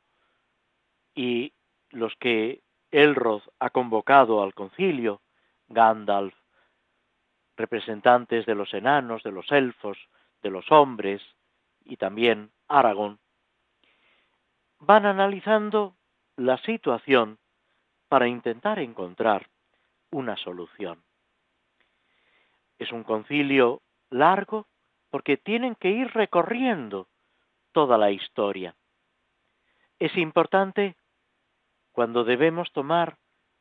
y 1.15 1.53
los 1.91 2.17
que 2.17 2.63
Elrod 2.91 3.43
ha 3.61 3.71
convocado 3.71 4.43
al 4.43 4.55
concilio, 4.55 5.21
Gandalf, 5.69 6.35
representantes 7.57 8.45
de 8.47 8.55
los 8.55 8.75
enanos, 8.75 9.23
de 9.23 9.31
los 9.31 9.51
elfos, 9.53 9.99
de 10.43 10.51
los 10.51 10.71
hombres 10.73 11.23
y 11.85 11.97
también 11.97 12.51
Aragón, 12.67 13.19
van 14.85 15.07
analizando 15.07 15.95
la 16.37 16.59
situación 16.59 17.39
para 18.09 18.27
intentar 18.27 18.81
encontrar 18.81 19.49
una 20.11 20.37
solución. 20.37 21.03
Es 22.79 22.91
un 22.91 23.05
concilio 23.05 23.81
largo 24.11 24.67
porque 25.09 25.37
tienen 25.37 25.77
que 25.77 25.91
ir 25.91 26.09
recorriendo 26.09 27.07
toda 27.71 27.97
la 27.97 28.11
historia. 28.11 28.75
Es 30.01 30.17
importante 30.17 30.97
cuando 31.93 32.25
debemos 32.25 32.73
tomar 32.73 33.19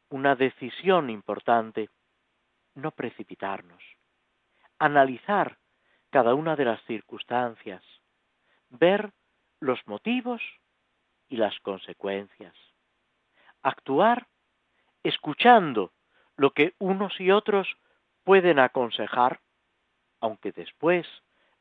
una 0.09 0.35
decisión 0.35 1.11
importante, 1.11 1.89
no 2.73 2.91
precipitarnos, 2.91 3.83
analizar 4.79 5.59
cada 6.09 6.33
una 6.33 6.55
de 6.55 6.65
las 6.65 6.81
circunstancias, 6.85 7.83
ver 8.69 9.13
los 9.59 9.79
motivos 9.85 10.41
y 11.31 11.37
las 11.37 11.57
consecuencias, 11.61 12.53
actuar 13.63 14.27
escuchando 15.01 15.93
lo 16.35 16.51
que 16.51 16.73
unos 16.77 17.17
y 17.21 17.31
otros 17.31 17.77
pueden 18.25 18.59
aconsejar, 18.59 19.39
aunque 20.19 20.51
después 20.51 21.07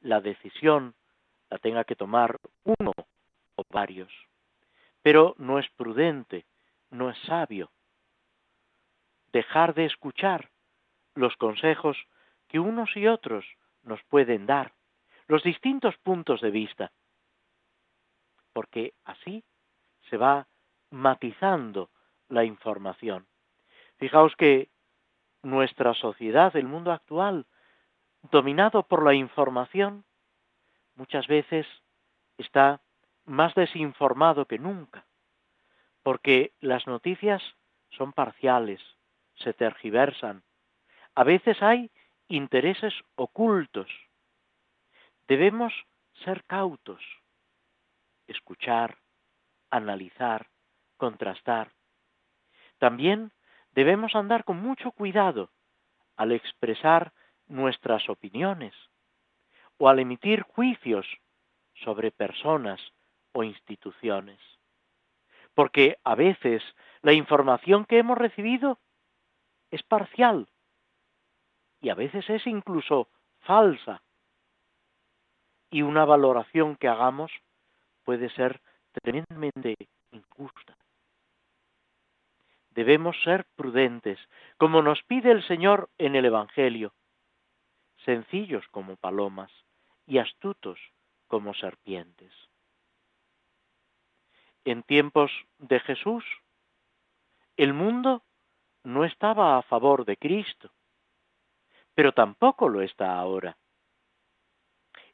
la 0.00 0.20
decisión 0.20 0.96
la 1.48 1.58
tenga 1.58 1.84
que 1.84 1.94
tomar 1.94 2.40
uno 2.64 2.92
o 3.54 3.62
varios. 3.70 4.12
Pero 5.02 5.36
no 5.38 5.60
es 5.60 5.70
prudente, 5.70 6.46
no 6.90 7.08
es 7.08 7.18
sabio 7.20 7.70
dejar 9.32 9.74
de 9.74 9.84
escuchar 9.84 10.50
los 11.14 11.36
consejos 11.36 11.96
que 12.48 12.58
unos 12.58 12.96
y 12.96 13.06
otros 13.06 13.46
nos 13.84 14.02
pueden 14.02 14.46
dar, 14.46 14.72
los 15.28 15.44
distintos 15.44 15.96
puntos 15.98 16.40
de 16.40 16.50
vista, 16.50 16.90
porque 18.52 18.94
así 19.04 19.44
se 20.10 20.16
va 20.16 20.46
matizando 20.90 21.88
la 22.28 22.44
información. 22.44 23.26
Fijaos 23.98 24.34
que 24.36 24.68
nuestra 25.42 25.94
sociedad, 25.94 26.54
el 26.56 26.66
mundo 26.66 26.92
actual, 26.92 27.46
dominado 28.30 28.82
por 28.82 29.04
la 29.04 29.14
información, 29.14 30.04
muchas 30.96 31.26
veces 31.26 31.66
está 32.36 32.80
más 33.24 33.54
desinformado 33.54 34.46
que 34.46 34.58
nunca, 34.58 35.06
porque 36.02 36.52
las 36.60 36.86
noticias 36.86 37.42
son 37.90 38.12
parciales, 38.12 38.80
se 39.36 39.52
tergiversan, 39.52 40.42
a 41.14 41.24
veces 41.24 41.62
hay 41.62 41.90
intereses 42.28 42.94
ocultos. 43.16 43.88
Debemos 45.28 45.72
ser 46.24 46.44
cautos, 46.44 47.02
escuchar, 48.26 48.99
analizar, 49.70 50.48
contrastar. 50.96 51.72
También 52.78 53.32
debemos 53.72 54.14
andar 54.14 54.44
con 54.44 54.60
mucho 54.60 54.92
cuidado 54.92 55.50
al 56.16 56.32
expresar 56.32 57.12
nuestras 57.46 58.08
opiniones 58.08 58.74
o 59.78 59.88
al 59.88 59.98
emitir 59.98 60.42
juicios 60.42 61.06
sobre 61.74 62.10
personas 62.10 62.80
o 63.32 63.42
instituciones. 63.42 64.38
Porque 65.54 65.98
a 66.04 66.14
veces 66.14 66.62
la 67.02 67.12
información 67.12 67.84
que 67.84 67.98
hemos 67.98 68.18
recibido 68.18 68.78
es 69.70 69.82
parcial 69.82 70.48
y 71.80 71.88
a 71.88 71.94
veces 71.94 72.28
es 72.28 72.46
incluso 72.46 73.08
falsa. 73.40 74.02
Y 75.70 75.82
una 75.82 76.04
valoración 76.04 76.76
que 76.76 76.88
hagamos 76.88 77.32
puede 78.04 78.28
ser 78.30 78.60
tremendamente 78.92 79.76
injusta. 80.10 80.76
Debemos 82.70 83.16
ser 83.24 83.46
prudentes, 83.56 84.18
como 84.56 84.82
nos 84.82 85.02
pide 85.02 85.32
el 85.32 85.42
Señor 85.46 85.90
en 85.98 86.14
el 86.14 86.24
Evangelio, 86.24 86.92
sencillos 88.04 88.66
como 88.68 88.96
palomas 88.96 89.50
y 90.06 90.18
astutos 90.18 90.78
como 91.26 91.52
serpientes. 91.54 92.32
En 94.64 94.82
tiempos 94.82 95.32
de 95.58 95.80
Jesús, 95.80 96.24
el 97.56 97.72
mundo 97.72 98.22
no 98.84 99.04
estaba 99.04 99.58
a 99.58 99.62
favor 99.62 100.04
de 100.04 100.16
Cristo, 100.16 100.70
pero 101.94 102.12
tampoco 102.12 102.68
lo 102.68 102.82
está 102.82 103.18
ahora. 103.18 103.56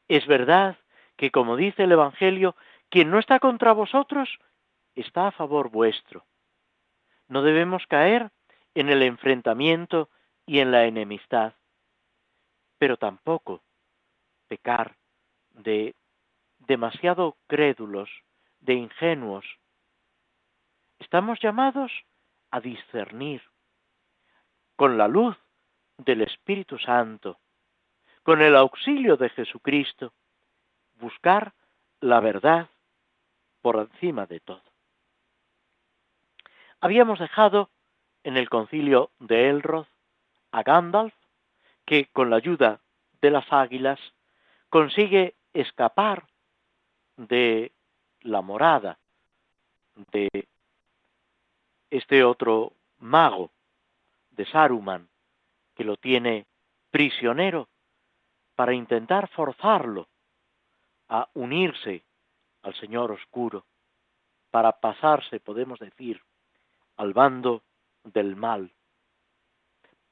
Es 0.08 0.26
verdad 0.26 0.78
que, 1.16 1.30
como 1.30 1.56
dice 1.56 1.84
el 1.84 1.92
Evangelio, 1.92 2.54
quien 2.90 3.10
no 3.10 3.18
está 3.18 3.40
contra 3.40 3.72
vosotros 3.72 4.38
está 4.94 5.28
a 5.28 5.32
favor 5.32 5.70
vuestro. 5.70 6.24
No 7.28 7.42
debemos 7.42 7.86
caer 7.86 8.30
en 8.74 8.88
el 8.88 9.02
enfrentamiento 9.02 10.08
y 10.46 10.60
en 10.60 10.70
la 10.70 10.84
enemistad, 10.84 11.54
pero 12.78 12.96
tampoco 12.96 13.62
pecar 14.48 14.96
de 15.50 15.94
demasiado 16.58 17.36
crédulos, 17.46 18.10
de 18.60 18.74
ingenuos. 18.74 19.44
Estamos 20.98 21.38
llamados 21.40 21.92
a 22.50 22.60
discernir 22.60 23.42
con 24.76 24.98
la 24.98 25.08
luz 25.08 25.36
del 25.98 26.22
Espíritu 26.22 26.78
Santo, 26.78 27.38
con 28.22 28.42
el 28.42 28.56
auxilio 28.56 29.16
de 29.16 29.30
Jesucristo, 29.30 30.12
buscar 30.96 31.54
la 32.00 32.20
verdad 32.20 32.68
por 33.66 33.80
encima 33.80 34.26
de 34.26 34.38
todo. 34.38 34.62
Habíamos 36.80 37.18
dejado 37.18 37.68
en 38.22 38.36
el 38.36 38.48
concilio 38.48 39.10
de 39.18 39.48
Elrod 39.48 39.86
a 40.52 40.62
Gandalf, 40.62 41.12
que 41.84 42.06
con 42.12 42.30
la 42.30 42.36
ayuda 42.36 42.78
de 43.20 43.32
las 43.32 43.52
águilas 43.52 43.98
consigue 44.70 45.34
escapar 45.52 46.28
de 47.16 47.72
la 48.20 48.40
morada 48.40 48.98
de 50.12 50.28
este 51.90 52.22
otro 52.22 52.72
mago 53.00 53.50
de 54.30 54.46
Saruman, 54.46 55.08
que 55.74 55.82
lo 55.82 55.96
tiene 55.96 56.46
prisionero 56.92 57.66
para 58.54 58.74
intentar 58.74 59.26
forzarlo 59.26 60.06
a 61.08 61.28
unirse 61.34 62.04
al 62.66 62.74
Señor 62.74 63.12
Oscuro, 63.12 63.64
para 64.50 64.72
pasarse, 64.72 65.38
podemos 65.38 65.78
decir, 65.78 66.20
al 66.96 67.12
bando 67.12 67.62
del 68.02 68.34
mal, 68.34 68.74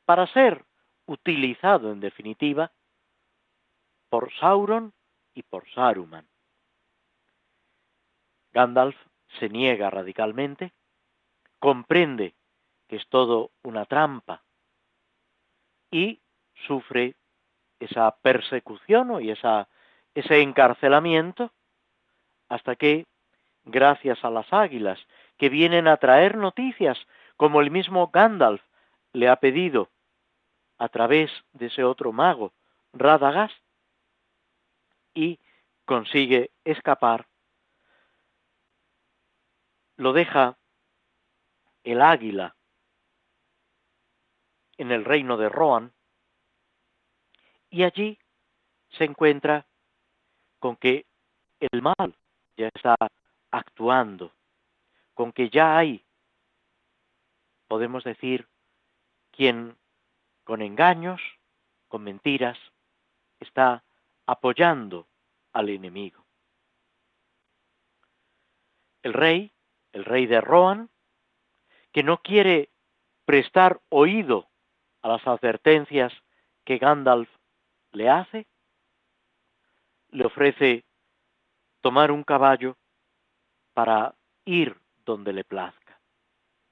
para 0.04 0.28
ser 0.28 0.64
utilizado 1.06 1.90
en 1.90 1.98
definitiva 1.98 2.70
por 4.08 4.32
Sauron 4.34 4.92
y 5.34 5.42
por 5.42 5.68
Saruman. 5.70 6.28
Gandalf 8.52 8.96
se 9.40 9.48
niega 9.48 9.90
radicalmente, 9.90 10.72
comprende 11.58 12.36
que 12.86 12.96
es 12.96 13.08
todo 13.08 13.50
una 13.64 13.84
trampa 13.84 14.44
y 15.90 16.20
sufre 16.68 17.16
esa 17.80 18.16
persecución 18.22 19.20
y 19.20 19.30
esa, 19.30 19.68
ese 20.14 20.40
encarcelamiento 20.40 21.50
hasta 22.54 22.76
que, 22.76 23.08
gracias 23.64 24.24
a 24.24 24.30
las 24.30 24.52
águilas 24.52 25.00
que 25.38 25.48
vienen 25.48 25.88
a 25.88 25.96
traer 25.96 26.36
noticias, 26.36 26.96
como 27.36 27.60
el 27.60 27.72
mismo 27.72 28.12
Gandalf 28.12 28.62
le 29.12 29.28
ha 29.28 29.34
pedido 29.40 29.90
a 30.78 30.88
través 30.88 31.32
de 31.52 31.66
ese 31.66 31.82
otro 31.82 32.12
mago, 32.12 32.52
Radagast, 32.92 33.56
y 35.14 35.40
consigue 35.84 36.52
escapar, 36.62 37.26
lo 39.96 40.12
deja 40.12 40.56
el 41.82 42.00
águila 42.02 42.54
en 44.78 44.92
el 44.92 45.04
reino 45.04 45.36
de 45.36 45.48
Rohan, 45.48 45.92
y 47.68 47.82
allí 47.82 48.16
se 48.90 49.02
encuentra 49.02 49.66
con 50.60 50.76
que 50.76 51.04
el 51.58 51.82
mal 51.82 52.14
ya 52.56 52.68
está 52.74 52.96
actuando, 53.50 54.32
con 55.14 55.32
que 55.32 55.48
ya 55.48 55.76
hay, 55.76 56.04
podemos 57.68 58.04
decir, 58.04 58.48
quien 59.30 59.76
con 60.44 60.62
engaños, 60.62 61.20
con 61.88 62.04
mentiras, 62.04 62.58
está 63.40 63.82
apoyando 64.26 65.06
al 65.52 65.68
enemigo. 65.70 66.24
El 69.02 69.12
rey, 69.12 69.52
el 69.92 70.04
rey 70.04 70.26
de 70.26 70.40
Rohan, 70.40 70.90
que 71.92 72.02
no 72.02 72.22
quiere 72.22 72.70
prestar 73.24 73.80
oído 73.88 74.48
a 75.02 75.08
las 75.08 75.26
advertencias 75.26 76.12
que 76.64 76.78
Gandalf 76.78 77.28
le 77.92 78.08
hace, 78.08 78.46
le 80.10 80.26
ofrece 80.26 80.84
tomar 81.84 82.10
un 82.10 82.24
caballo 82.24 82.78
para 83.74 84.14
ir 84.46 84.74
donde 85.04 85.34
le 85.34 85.44
plazca. 85.44 86.00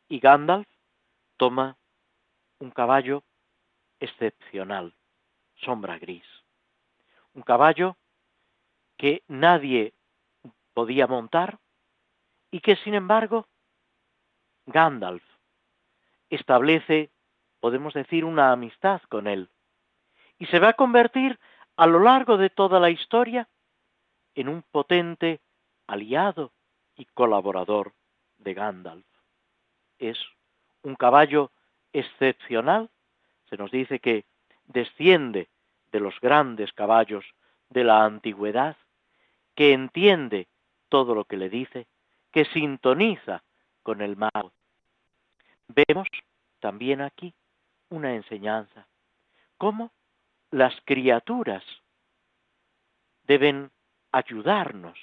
Y 0.09 0.21
Gandalf 0.21 0.67
toma 1.37 1.77
un 2.61 2.71
caballo 2.71 3.23
excepcional, 4.01 4.95
sombra 5.57 5.99
gris. 5.99 6.25
Un 7.35 7.43
caballo 7.43 7.99
que 8.97 9.23
nadie 9.29 9.93
podía 10.73 11.07
montar 11.07 11.59
y 12.51 12.61
que 12.61 12.77
sin 12.77 12.95
embargo 12.95 13.47
Gandalf 14.65 15.25
establece, 16.31 17.11
podemos 17.61 17.93
decir, 17.93 18.25
una 18.25 18.51
amistad 18.51 19.03
con 19.11 19.27
él 19.27 19.51
y 20.39 20.47
se 20.47 20.59
va 20.59 20.71
a 20.71 20.81
convertir 20.83 21.39
a 21.77 21.87
lo 21.87 21.99
largo 21.99 22.39
de 22.39 22.49
toda 22.49 22.81
la 22.81 22.89
historia 22.89 23.47
en 24.35 24.49
un 24.49 24.63
potente 24.63 25.41
aliado 25.87 26.53
y 26.97 27.05
colaborador 27.07 27.93
de 28.39 28.55
Gandalf. 28.55 29.07
Es 29.99 30.19
un 30.83 30.95
caballo 30.97 31.51
excepcional, 31.93 32.91
se 33.49 33.57
nos 33.57 33.71
dice 33.71 33.99
que 33.99 34.25
desciende 34.65 35.49
de 35.93 36.01
los 36.01 36.19
grandes 36.21 36.73
caballos 36.73 37.25
de 37.71 37.85
la 37.85 38.05
antigüedad, 38.05 38.77
que 39.55 39.73
entiende 39.73 40.49
todo 40.89 41.15
lo 41.15 41.25
que 41.25 41.37
le 41.37 41.49
dice, 41.49 41.87
que 42.31 42.45
sintoniza 42.47 43.43
con 43.83 44.01
el 44.01 44.17
mago. 44.17 44.53
Vemos 45.69 46.09
también 46.61 47.01
aquí 47.01 47.35
una 47.91 48.15
enseñanza, 48.15 48.87
cómo 49.59 49.91
las 50.51 50.75
criaturas 50.85 51.63
deben 53.25 53.71
ayudarnos. 54.13 54.99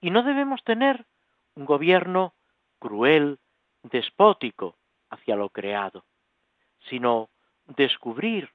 Y 0.00 0.10
no 0.10 0.22
debemos 0.22 0.62
tener 0.64 1.06
un 1.54 1.64
gobierno 1.64 2.34
cruel, 2.78 3.38
despótico 3.82 4.76
hacia 5.10 5.36
lo 5.36 5.50
creado, 5.50 6.04
sino 6.88 7.30
descubrir 7.66 8.50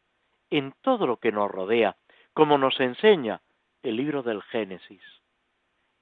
en 0.49 0.73
todo 0.81 1.07
lo 1.07 1.17
que 1.17 1.31
nos 1.31 1.49
rodea, 1.49 1.95
como 2.33 2.57
nos 2.57 2.79
enseña 2.79 3.41
el 3.83 3.95
libro 3.95 4.23
del 4.23 4.41
Génesis, 4.43 5.01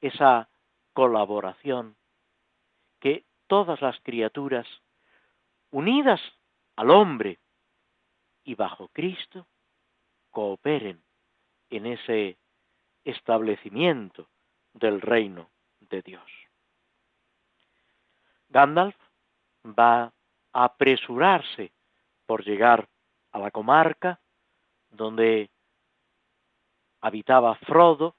esa 0.01 0.49
colaboración 0.93 1.95
que 2.99 3.24
todas 3.47 3.82
las 3.82 3.99
criaturas, 4.01 4.68
unidas 5.72 6.20
al 6.76 6.89
hombre 6.89 7.39
y 8.43 8.55
bajo 8.55 8.89
Cristo, 8.89 9.47
cooperen 10.32 11.01
en 11.70 11.86
ese 11.86 12.38
establecimiento 13.10 14.28
del 14.74 15.01
reino 15.01 15.49
de 15.80 16.01
Dios. 16.01 16.32
Gandalf 18.49 18.95
va 19.66 20.14
a 20.53 20.64
apresurarse 20.64 21.72
por 22.26 22.43
llegar 22.43 22.88
a 23.32 23.39
la 23.39 23.51
comarca 23.51 24.20
donde 24.89 25.49
habitaba 27.01 27.55
Frodo 27.55 28.16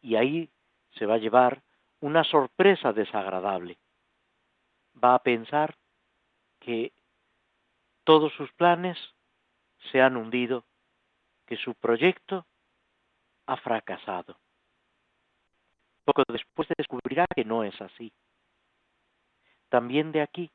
y 0.00 0.16
ahí 0.16 0.50
se 0.92 1.06
va 1.06 1.14
a 1.14 1.18
llevar 1.18 1.62
una 2.00 2.24
sorpresa 2.24 2.92
desagradable. 2.92 3.78
Va 5.02 5.14
a 5.14 5.22
pensar 5.22 5.76
que 6.58 6.92
todos 8.04 8.32
sus 8.34 8.52
planes 8.52 8.98
se 9.90 10.00
han 10.00 10.16
hundido, 10.16 10.64
que 11.46 11.56
su 11.56 11.74
proyecto 11.74 12.46
ha 13.46 13.56
fracasado. 13.56 14.38
Poco 16.04 16.22
después 16.28 16.68
descubrirá 16.76 17.26
que 17.34 17.44
no 17.44 17.64
es 17.64 17.80
así. 17.80 18.12
También 19.68 20.12
de 20.12 20.22
aquí 20.22 20.50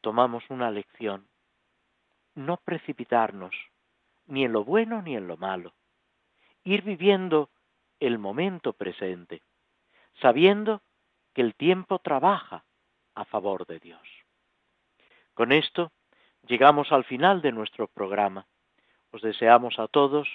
tomamos 0.00 0.44
una 0.50 0.70
lección. 0.70 1.26
No 2.34 2.56
precipitarnos, 2.58 3.54
ni 4.26 4.44
en 4.44 4.52
lo 4.52 4.64
bueno 4.64 5.02
ni 5.02 5.16
en 5.16 5.26
lo 5.26 5.36
malo. 5.36 5.72
Ir 6.64 6.82
viviendo 6.82 7.50
el 8.00 8.18
momento 8.18 8.72
presente, 8.72 9.42
sabiendo 10.20 10.82
que 11.32 11.42
el 11.42 11.54
tiempo 11.54 11.98
trabaja 11.98 12.64
a 13.14 13.24
favor 13.24 13.66
de 13.66 13.78
Dios. 13.80 14.08
Con 15.34 15.52
esto 15.52 15.92
llegamos 16.46 16.92
al 16.92 17.04
final 17.04 17.42
de 17.42 17.52
nuestro 17.52 17.88
programa. 17.88 18.46
Os 19.10 19.22
deseamos 19.22 19.78
a 19.78 19.88
todos 19.88 20.28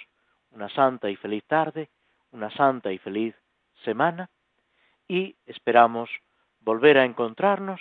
una 0.52 0.68
santa 0.68 1.10
y 1.10 1.16
feliz 1.16 1.44
tarde, 1.44 1.88
una 2.32 2.50
santa 2.50 2.92
y 2.92 2.98
feliz 2.98 3.34
semana 3.84 4.30
y 5.08 5.36
esperamos 5.46 6.10
volver 6.60 6.98
a 6.98 7.04
encontrarnos 7.04 7.80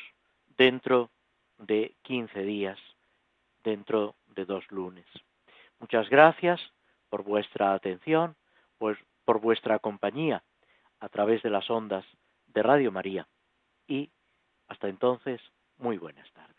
dentro 0.58 1.10
de 1.58 1.94
15 2.04 2.42
días, 2.44 2.80
dentro 3.64 4.16
de 4.28 4.46
dos 4.46 4.70
lunes. 4.72 5.06
Muchas 5.80 6.10
gracias 6.10 6.60
por 7.10 7.24
vuestra 7.24 7.74
atención, 7.74 8.36
pues 8.78 8.98
por 9.26 9.40
vuestra 9.40 9.80
compañía 9.80 10.44
a 11.00 11.10
través 11.10 11.42
de 11.44 11.50
las 11.50 11.70
ondas 11.70 12.06
de 12.48 12.64
Radio 12.64 12.92
María 12.92 13.28
y 13.88 14.10
hasta 14.68 14.88
entonces, 14.88 15.42
muy 15.78 15.98
buenas 15.98 16.32
tardes. 16.34 16.59